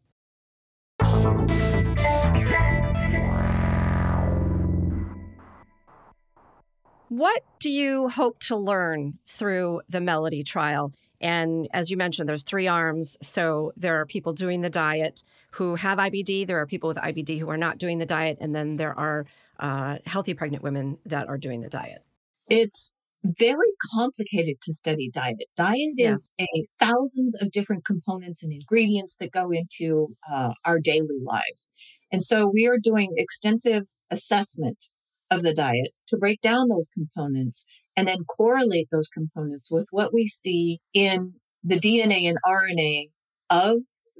What 7.09 7.42
do 7.59 7.68
you 7.68 8.09
hope 8.09 8.38
to 8.40 8.56
learn 8.56 9.18
through 9.26 9.80
the 9.88 10.00
Melody 10.00 10.44
trial? 10.44 10.92
And 11.21 11.69
as 11.73 11.91
you 11.91 11.97
mentioned, 11.97 12.29
there's 12.29 12.43
three 12.43 12.67
arms. 12.67 13.19
So 13.21 13.73
there 13.77 14.00
are 14.00 14.07
people 14.07 14.33
doing 14.33 14.62
the 14.62 14.71
diet 14.71 15.23
who 15.53 15.75
have 15.75 15.99
IBD, 15.99 16.47
there 16.47 16.59
are 16.59 16.67
people 16.67 16.89
with 16.89 16.97
IBD 16.97 17.39
who 17.39 17.50
are 17.50 17.59
not 17.59 17.79
doing 17.79 17.99
the 17.99 18.07
diet, 18.07 18.39
and 18.41 18.55
then 18.55 18.77
there 18.77 18.99
are 18.99 19.27
uh, 19.59 19.99
healthy 20.07 20.35
pregnant 20.35 20.62
women 20.62 20.99
that 21.05 21.29
are 21.29 21.39
doing 21.39 21.61
the 21.61 21.69
diet. 21.69 22.05
It's 22.49 22.93
very 23.25 23.73
complicated 23.95 24.57
to 24.62 24.73
study 24.73 25.11
diet. 25.12 25.45
Diet 25.57 25.95
yeah. 25.97 26.12
is 26.12 26.31
a 26.41 26.47
thousands 26.79 27.37
of 27.41 27.50
different 27.50 27.85
components 27.85 28.43
and 28.43 28.53
ingredients 28.53 29.17
that 29.19 29.31
go 29.31 29.50
into 29.50 30.09
uh, 30.31 30.53
our 30.65 30.79
daily 30.79 31.19
lives. 31.23 31.69
And 32.11 32.23
so 32.23 32.50
we 32.53 32.67
are 32.67 32.79
doing 32.83 33.12
extensive 33.17 33.85
assessment 34.11 34.85
of 35.31 35.43
the 35.43 35.55
diet 35.55 35.91
to 36.09 36.17
break 36.17 36.41
down 36.41 36.69
those 36.69 36.91
components 36.93 37.65
and 37.97 38.09
then 38.09 38.25
correlate 38.25 38.88
those 38.90 39.09
components 39.09 39.70
with 39.70 39.87
what 39.90 40.12
we 40.12 40.26
see 40.26 40.80
in 40.94 41.35
the 41.62 41.78
DNA 41.78 42.28
and 42.28 42.38
RNA 42.47 43.11
of 43.50 43.78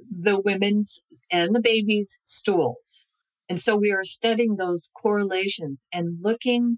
the 0.09 0.39
women's 0.39 0.99
and 1.31 1.55
the 1.55 1.61
baby's 1.61 2.19
stools. 2.23 3.05
And 3.49 3.59
so 3.59 3.75
we 3.75 3.91
are 3.91 4.03
studying 4.03 4.55
those 4.55 4.91
correlations 5.01 5.87
and 5.93 6.17
looking 6.21 6.77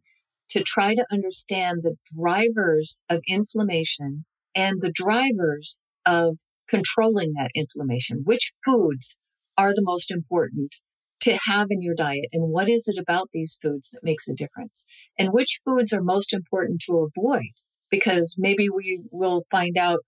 to 0.50 0.62
try 0.64 0.96
to 0.96 1.06
understand 1.12 1.80
the 1.82 1.96
drivers 2.16 3.02
of 3.10 3.22
inflammation 3.28 4.26
and 4.56 4.82
the 4.82 4.92
drivers 4.92 5.80
of 6.06 6.40
controlling 6.68 7.34
that 7.34 7.52
inflammation. 7.56 8.22
Which 8.24 8.54
foods 8.66 9.16
are 9.58 9.74
the 9.74 9.84
most 9.84 10.12
important 10.12 10.76
to 11.24 11.38
have 11.46 11.68
in 11.70 11.82
your 11.82 11.96
diet 11.96 12.26
and 12.32 12.52
what 12.52 12.70
is 12.70 12.88
it 12.88 13.00
about 13.00 13.30
these 13.32 13.58
foods 13.62 13.90
that 13.92 14.04
makes 14.04 14.28
a 14.28 14.34
difference? 14.34 14.86
And 15.18 15.34
which 15.34 15.62
foods 15.66 15.94
are 15.94 16.02
most 16.02 16.34
important 16.34 16.82
to 16.82 17.10
avoid? 17.18 17.52
Because 17.90 18.36
maybe 18.38 18.70
we 18.70 19.04
will 19.12 19.46
find 19.52 19.78
out 19.78 20.00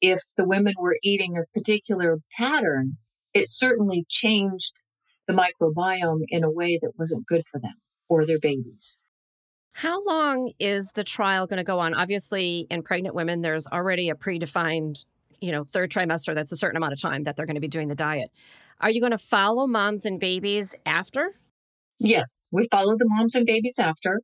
if 0.00 0.20
the 0.36 0.46
women 0.46 0.74
were 0.78 0.96
eating 1.02 1.36
a 1.36 1.46
particular 1.52 2.18
pattern 2.36 2.98
it 3.34 3.48
certainly 3.48 4.04
changed 4.08 4.82
the 5.26 5.34
microbiome 5.34 6.22
in 6.28 6.42
a 6.42 6.50
way 6.50 6.78
that 6.80 6.92
wasn't 6.98 7.26
good 7.26 7.42
for 7.50 7.60
them 7.60 7.74
or 8.08 8.24
their 8.24 8.38
babies. 8.38 8.96
How 9.72 10.02
long 10.04 10.52
is 10.58 10.92
the 10.94 11.04
trial 11.04 11.46
going 11.46 11.58
to 11.58 11.64
go 11.64 11.78
on? 11.78 11.94
Obviously 11.94 12.66
in 12.70 12.82
pregnant 12.82 13.14
women 13.14 13.42
there's 13.42 13.66
already 13.66 14.08
a 14.08 14.14
predefined 14.14 15.04
you 15.40 15.52
know 15.52 15.62
third 15.62 15.90
trimester 15.90 16.34
that's 16.34 16.52
a 16.52 16.56
certain 16.56 16.76
amount 16.76 16.92
of 16.92 17.00
time 17.00 17.24
that 17.24 17.36
they're 17.36 17.46
going 17.46 17.54
to 17.54 17.60
be 17.60 17.68
doing 17.68 17.88
the 17.88 17.94
diet 17.94 18.30
are 18.80 18.90
you 18.90 19.00
going 19.00 19.12
to 19.12 19.18
follow 19.18 19.66
moms 19.66 20.04
and 20.04 20.20
babies 20.20 20.74
after? 20.86 21.34
Yes, 21.98 22.48
we 22.52 22.68
follow 22.70 22.96
the 22.96 23.08
moms 23.08 23.34
and 23.34 23.46
babies 23.46 23.78
after. 23.78 24.20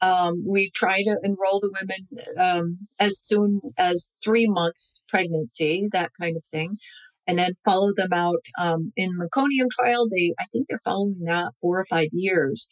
Um, 0.00 0.44
we 0.46 0.70
try 0.70 1.02
to 1.02 1.18
enroll 1.22 1.60
the 1.60 1.72
women 1.80 2.36
um, 2.38 2.88
as 2.98 3.18
soon 3.18 3.60
as 3.76 4.12
three 4.24 4.46
months 4.48 5.02
pregnancy, 5.08 5.88
that 5.92 6.12
kind 6.20 6.36
of 6.36 6.44
thing, 6.46 6.78
and 7.26 7.38
then 7.38 7.52
follow 7.64 7.92
them 7.94 8.12
out 8.12 8.40
um, 8.58 8.92
in 8.96 9.10
meconium 9.18 9.68
trial. 9.70 10.08
They, 10.08 10.34
I 10.38 10.44
think, 10.52 10.66
they're 10.68 10.80
following 10.84 11.20
that 11.24 11.52
four 11.60 11.78
or 11.78 11.86
five 11.86 12.08
years. 12.12 12.68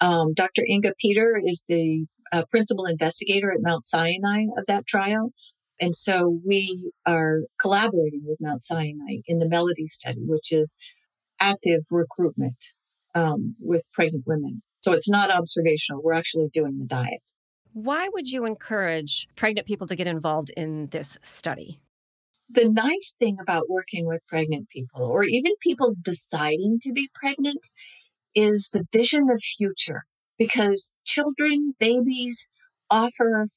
Um, 0.00 0.32
Dr. 0.34 0.62
Inga 0.68 0.94
Peter 1.00 1.38
is 1.42 1.64
the 1.68 2.06
uh, 2.32 2.44
principal 2.50 2.86
investigator 2.86 3.52
at 3.52 3.60
Mount 3.60 3.84
Sinai 3.84 4.44
of 4.56 4.66
that 4.66 4.86
trial. 4.86 5.32
And 5.80 5.94
so 5.94 6.40
we 6.44 6.90
are 7.06 7.42
collaborating 7.60 8.22
with 8.24 8.38
Mount 8.40 8.64
Sinai 8.64 9.18
in 9.26 9.38
the 9.38 9.48
Melody 9.48 9.86
study, 9.86 10.22
which 10.26 10.52
is 10.52 10.76
active 11.40 11.84
recruitment 11.90 12.74
um, 13.14 13.54
with 13.60 13.82
pregnant 13.92 14.24
women. 14.26 14.62
So 14.76 14.92
it's 14.92 15.08
not 15.08 15.30
observational. 15.30 16.02
We're 16.02 16.12
actually 16.14 16.48
doing 16.52 16.78
the 16.78 16.86
diet. 16.86 17.22
Why 17.72 18.08
would 18.12 18.28
you 18.28 18.44
encourage 18.44 19.28
pregnant 19.36 19.66
people 19.66 19.86
to 19.86 19.96
get 19.96 20.06
involved 20.06 20.50
in 20.56 20.88
this 20.88 21.18
study? 21.22 21.80
The 22.50 22.68
nice 22.68 23.14
thing 23.18 23.36
about 23.40 23.68
working 23.68 24.06
with 24.06 24.26
pregnant 24.26 24.70
people, 24.70 25.04
or 25.04 25.24
even 25.24 25.52
people 25.60 25.94
deciding 26.00 26.78
to 26.82 26.92
be 26.92 27.10
pregnant, 27.14 27.66
is 28.34 28.70
the 28.72 28.86
vision 28.92 29.28
of 29.30 29.40
future 29.42 30.04
because 30.38 30.92
children, 31.04 31.74
babies 31.78 32.48
offer 32.90 33.48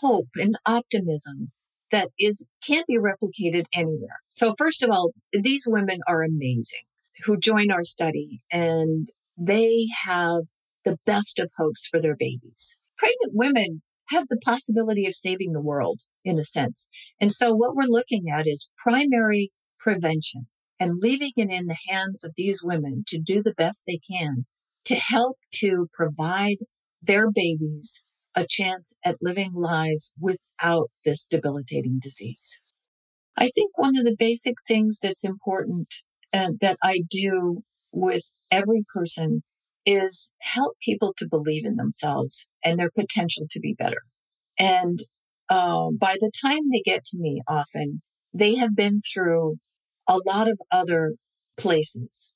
hope 0.00 0.28
and 0.36 0.58
optimism 0.66 1.52
that 1.90 2.10
is 2.18 2.46
can't 2.66 2.86
be 2.86 2.98
replicated 2.98 3.64
anywhere. 3.74 4.20
So 4.30 4.54
first 4.58 4.82
of 4.82 4.90
all, 4.90 5.12
these 5.32 5.64
women 5.68 6.00
are 6.06 6.22
amazing 6.22 6.84
who 7.24 7.36
join 7.36 7.70
our 7.70 7.84
study 7.84 8.40
and 8.50 9.08
they 9.36 9.86
have 10.04 10.42
the 10.84 10.98
best 11.04 11.38
of 11.38 11.50
hopes 11.58 11.86
for 11.86 12.00
their 12.00 12.16
babies. 12.16 12.74
Pregnant 12.96 13.32
women 13.32 13.82
have 14.08 14.26
the 14.28 14.38
possibility 14.44 15.06
of 15.06 15.14
saving 15.14 15.52
the 15.52 15.60
world 15.60 16.00
in 16.24 16.38
a 16.38 16.44
sense. 16.44 16.88
And 17.20 17.30
so 17.32 17.54
what 17.54 17.74
we're 17.74 17.84
looking 17.84 18.24
at 18.30 18.46
is 18.46 18.70
primary 18.82 19.50
prevention 19.78 20.46
and 20.78 20.98
leaving 20.98 21.32
it 21.36 21.50
in 21.50 21.66
the 21.66 21.76
hands 21.88 22.24
of 22.24 22.32
these 22.36 22.62
women 22.62 23.04
to 23.08 23.18
do 23.18 23.42
the 23.42 23.54
best 23.54 23.84
they 23.86 24.00
can 24.10 24.46
to 24.86 24.94
help 24.94 25.36
to 25.52 25.88
provide 25.92 26.56
their 27.02 27.30
babies 27.30 28.02
a 28.34 28.46
chance 28.48 28.94
at 29.04 29.16
living 29.20 29.52
lives 29.54 30.12
without 30.18 30.90
this 31.04 31.26
debilitating 31.28 31.98
disease. 32.00 32.60
I 33.36 33.48
think 33.48 33.76
one 33.76 33.96
of 33.96 34.04
the 34.04 34.16
basic 34.18 34.54
things 34.66 34.98
that's 35.02 35.24
important 35.24 35.88
and 36.32 36.54
uh, 36.54 36.56
that 36.60 36.78
I 36.82 37.02
do 37.10 37.62
with 37.92 38.32
every 38.50 38.84
person 38.92 39.42
is 39.86 40.32
help 40.40 40.76
people 40.84 41.14
to 41.16 41.28
believe 41.28 41.64
in 41.64 41.76
themselves 41.76 42.46
and 42.64 42.78
their 42.78 42.90
potential 42.90 43.46
to 43.50 43.60
be 43.60 43.74
better. 43.76 44.02
And 44.58 44.98
uh, 45.48 45.88
by 45.90 46.16
the 46.20 46.30
time 46.40 46.70
they 46.70 46.82
get 46.84 47.04
to 47.06 47.18
me, 47.18 47.42
often 47.48 48.02
they 48.32 48.54
have 48.56 48.76
been 48.76 48.98
through 49.00 49.56
a 50.08 50.18
lot 50.26 50.48
of 50.48 50.58
other 50.70 51.14
places 51.58 52.30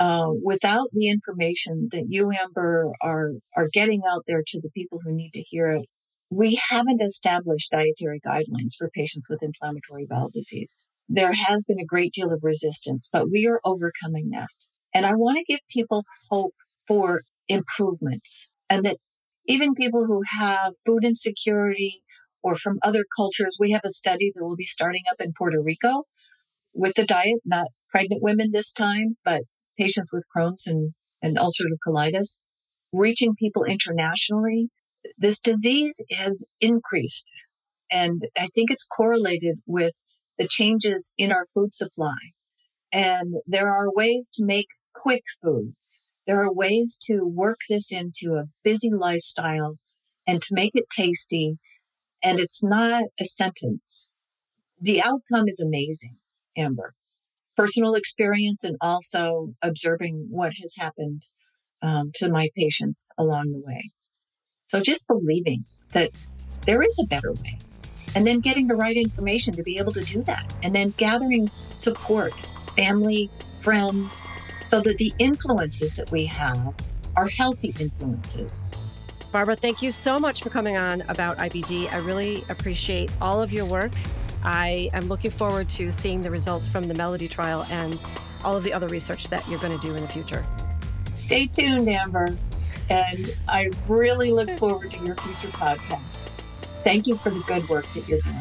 uh, 0.00 0.28
without 0.44 0.88
the 0.92 1.08
information 1.08 1.90
that 1.92 2.06
you, 2.08 2.32
Amber, 2.32 2.92
are 3.02 3.32
are 3.56 3.68
getting 3.72 4.02
out 4.10 4.24
there 4.26 4.42
to 4.46 4.60
the 4.62 4.70
people 4.70 5.00
who 5.04 5.14
need 5.14 5.32
to 5.34 5.42
hear 5.42 5.70
it, 5.72 5.86
we 6.30 6.60
haven't 6.70 7.02
established 7.02 7.70
dietary 7.72 8.20
guidelines 8.26 8.74
for 8.78 8.90
patients 8.94 9.28
with 9.30 9.42
inflammatory 9.42 10.06
bowel 10.08 10.30
disease. 10.32 10.84
There 11.08 11.32
has 11.34 11.64
been 11.64 11.80
a 11.80 11.84
great 11.86 12.12
deal 12.14 12.32
of 12.32 12.40
resistance, 12.42 13.08
but 13.12 13.30
we 13.30 13.46
are 13.46 13.60
overcoming 13.64 14.30
that. 14.30 14.48
And 14.94 15.06
I 15.06 15.14
want 15.14 15.38
to 15.38 15.44
give 15.44 15.60
people 15.70 16.04
hope 16.30 16.54
for 16.88 17.22
improvements 17.48 18.48
and 18.70 18.84
that 18.86 18.98
even 19.46 19.74
people 19.74 20.06
who 20.06 20.22
have 20.40 20.74
food 20.86 21.04
insecurity 21.04 22.02
or 22.42 22.56
from 22.56 22.78
other 22.82 23.04
cultures, 23.16 23.58
we 23.60 23.72
have 23.72 23.82
a 23.84 23.90
study 23.90 24.32
that 24.34 24.44
will 24.44 24.56
be 24.56 24.64
starting 24.64 25.02
up 25.10 25.20
in 25.20 25.32
Puerto 25.36 25.60
Rico 25.60 26.04
with 26.74 26.94
the 26.94 27.04
diet, 27.06 27.40
not 27.44 27.68
pregnant 27.88 28.22
women 28.22 28.50
this 28.52 28.72
time, 28.72 29.16
but 29.24 29.42
patients 29.80 30.10
with 30.12 30.26
Crohn's 30.34 30.66
and, 30.66 30.92
and 31.22 31.38
ulcerative 31.38 31.78
colitis, 31.86 32.36
reaching 32.92 33.34
people 33.34 33.64
internationally. 33.64 34.68
This 35.16 35.40
disease 35.40 36.02
has 36.12 36.46
increased. 36.60 37.30
And 37.90 38.22
I 38.36 38.48
think 38.54 38.70
it's 38.70 38.86
correlated 38.86 39.58
with 39.66 40.02
the 40.38 40.46
changes 40.48 41.12
in 41.16 41.32
our 41.32 41.46
food 41.54 41.74
supply. 41.74 42.16
And 42.92 43.36
there 43.46 43.72
are 43.72 43.92
ways 43.92 44.30
to 44.34 44.44
make 44.44 44.68
quick 44.94 45.22
foods. 45.42 46.00
There 46.26 46.42
are 46.42 46.52
ways 46.52 46.98
to 47.06 47.22
work 47.24 47.60
this 47.68 47.90
into 47.90 48.34
a 48.34 48.48
busy 48.62 48.90
lifestyle 48.92 49.76
and 50.26 50.42
to 50.42 50.54
make 50.54 50.72
it 50.74 50.84
tasty. 50.90 51.58
And 52.22 52.38
it's 52.38 52.62
not 52.62 53.04
a 53.18 53.24
sentence. 53.24 54.08
The 54.80 55.00
outcome 55.02 55.48
is 55.48 55.60
amazing, 55.60 56.16
Amber 56.56 56.94
personal 57.56 57.94
experience 57.94 58.64
and 58.64 58.76
also 58.80 59.54
observing 59.62 60.26
what 60.30 60.52
has 60.60 60.74
happened 60.78 61.22
um, 61.82 62.10
to 62.14 62.30
my 62.30 62.48
patients 62.56 63.10
along 63.18 63.52
the 63.52 63.60
way. 63.64 63.90
So 64.66 64.80
just 64.80 65.06
believing 65.08 65.64
that 65.92 66.10
there 66.66 66.82
is 66.82 66.98
a 67.02 67.06
better 67.06 67.32
way 67.32 67.58
and 68.14 68.26
then 68.26 68.40
getting 68.40 68.66
the 68.66 68.76
right 68.76 68.96
information 68.96 69.54
to 69.54 69.62
be 69.62 69.78
able 69.78 69.92
to 69.92 70.04
do 70.04 70.22
that 70.24 70.54
and 70.62 70.74
then 70.74 70.94
gathering 70.96 71.48
support, 71.72 72.32
family, 72.76 73.30
friends, 73.62 74.22
so 74.66 74.80
that 74.80 74.98
the 74.98 75.12
influences 75.18 75.96
that 75.96 76.10
we 76.10 76.26
have 76.26 76.74
are 77.16 77.28
healthy 77.28 77.74
influences. 77.80 78.66
Barbara, 79.32 79.54
thank 79.54 79.80
you 79.80 79.92
so 79.92 80.18
much 80.18 80.42
for 80.42 80.50
coming 80.50 80.76
on 80.76 81.02
about 81.02 81.38
IBD. 81.38 81.92
I 81.92 81.98
really 81.98 82.42
appreciate 82.48 83.12
all 83.20 83.40
of 83.40 83.52
your 83.52 83.64
work 83.64 83.92
I 84.42 84.90
am 84.92 85.08
looking 85.08 85.30
forward 85.30 85.68
to 85.70 85.92
seeing 85.92 86.22
the 86.22 86.30
results 86.30 86.68
from 86.68 86.88
the 86.88 86.94
Melody 86.94 87.28
trial 87.28 87.66
and 87.70 87.98
all 88.44 88.56
of 88.56 88.64
the 88.64 88.72
other 88.72 88.88
research 88.88 89.28
that 89.28 89.46
you're 89.48 89.60
going 89.60 89.78
to 89.78 89.86
do 89.86 89.94
in 89.94 90.02
the 90.02 90.08
future. 90.08 90.44
Stay 91.12 91.46
tuned, 91.46 91.88
Amber. 91.88 92.36
And 92.88 93.36
I 93.48 93.70
really 93.86 94.32
look 94.32 94.50
forward 94.58 94.90
to 94.90 95.04
your 95.04 95.14
future 95.14 95.56
podcast. 95.56 96.00
Thank 96.82 97.06
you 97.06 97.14
for 97.14 97.30
the 97.30 97.40
good 97.40 97.68
work 97.68 97.86
that 97.88 98.08
you're 98.08 98.20
doing. 98.20 98.34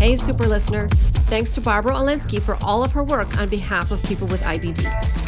Hey, 0.00 0.16
super 0.16 0.46
listener. 0.46 0.88
Thanks 1.28 1.52
to 1.54 1.60
Barbara 1.60 1.94
Olendzki 1.94 2.40
for 2.40 2.56
all 2.62 2.84
of 2.84 2.92
her 2.92 3.02
work 3.02 3.38
on 3.38 3.48
behalf 3.48 3.90
of 3.90 4.02
people 4.04 4.28
with 4.28 4.40
IBD. 4.42 5.25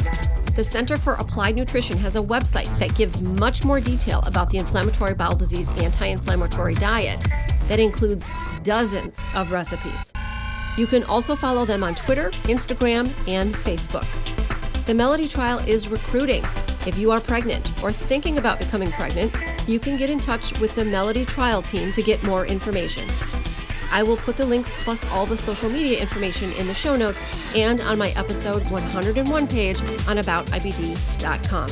The 0.58 0.64
Center 0.64 0.96
for 0.96 1.14
Applied 1.14 1.54
Nutrition 1.54 1.96
has 1.98 2.16
a 2.16 2.20
website 2.20 2.66
that 2.80 2.92
gives 2.96 3.22
much 3.22 3.64
more 3.64 3.80
detail 3.80 4.24
about 4.26 4.50
the 4.50 4.58
inflammatory 4.58 5.14
bowel 5.14 5.36
disease 5.36 5.70
anti 5.80 6.06
inflammatory 6.06 6.74
diet 6.74 7.24
that 7.68 7.78
includes 7.78 8.28
dozens 8.64 9.22
of 9.36 9.52
recipes. 9.52 10.12
You 10.76 10.88
can 10.88 11.04
also 11.04 11.36
follow 11.36 11.64
them 11.64 11.84
on 11.84 11.94
Twitter, 11.94 12.30
Instagram, 12.50 13.06
and 13.28 13.54
Facebook. 13.54 14.04
The 14.86 14.94
Melody 14.94 15.28
Trial 15.28 15.60
is 15.60 15.88
recruiting. 15.88 16.42
If 16.88 16.98
you 16.98 17.12
are 17.12 17.20
pregnant 17.20 17.80
or 17.80 17.92
thinking 17.92 18.38
about 18.38 18.58
becoming 18.58 18.90
pregnant, 18.90 19.40
you 19.68 19.78
can 19.78 19.96
get 19.96 20.10
in 20.10 20.18
touch 20.18 20.58
with 20.58 20.74
the 20.74 20.84
Melody 20.84 21.24
Trial 21.24 21.62
team 21.62 21.92
to 21.92 22.02
get 22.02 22.20
more 22.24 22.44
information. 22.46 23.06
I 23.90 24.02
will 24.02 24.16
put 24.16 24.36
the 24.36 24.46
links 24.46 24.74
plus 24.84 25.04
all 25.10 25.26
the 25.26 25.36
social 25.36 25.70
media 25.70 26.00
information 26.00 26.52
in 26.52 26.66
the 26.66 26.74
show 26.74 26.96
notes 26.96 27.54
and 27.54 27.80
on 27.82 27.98
my 27.98 28.10
episode 28.10 28.68
101 28.70 29.46
page 29.46 29.80
on 30.06 30.16
aboutibd.com. 30.16 31.68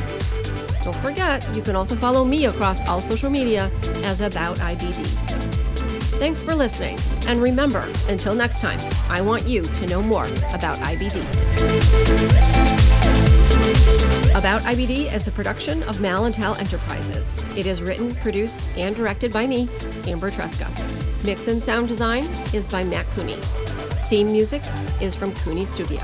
Don't 0.83 0.97
forget, 0.97 1.49
you 1.55 1.63
can 1.63 1.75
also 1.75 1.97
follow 1.97 2.25
me 2.25 2.47
across 2.47 2.87
all 2.89 3.01
social 3.01 3.31
media 3.31 3.71
as 4.05 4.21
About 4.21 4.57
IBD. 4.59 5.05
Thanks 6.19 6.43
for 6.43 6.55
listening, 6.55 6.99
and 7.29 7.43
remember, 7.43 7.85
until 8.09 8.35
next 8.35 8.61
time, 8.63 8.81
I 9.11 9.21
want 9.21 9.47
you 9.47 9.63
to 9.63 9.87
know 9.87 10.03
more 10.03 10.25
about 10.55 10.79
IBD. 10.79 11.21
About 14.35 14.63
IBD 14.63 15.13
is 15.13 15.29
a 15.29 15.31
production 15.31 15.83
of 15.85 16.01
Mal 16.01 16.25
and 16.25 16.39
Enterprises. 16.39 17.27
It 17.57 17.67
is 17.67 17.83
written, 17.83 18.15
produced, 18.17 18.67
and 18.77 18.95
directed 18.95 19.33
by 19.33 19.47
me, 19.47 19.69
Amber 20.07 20.31
Tresca. 20.31 20.96
Mix 21.27 21.49
and 21.49 21.61
sound 21.61 21.89
design 21.89 22.23
is 22.55 22.69
by 22.69 22.85
Matt 22.85 23.05
Cooney. 23.09 23.35
Theme 24.09 24.29
music 24.29 24.63
is 25.01 25.17
from 25.17 25.35
Cooney 25.35 25.65
Studio. 25.65 25.99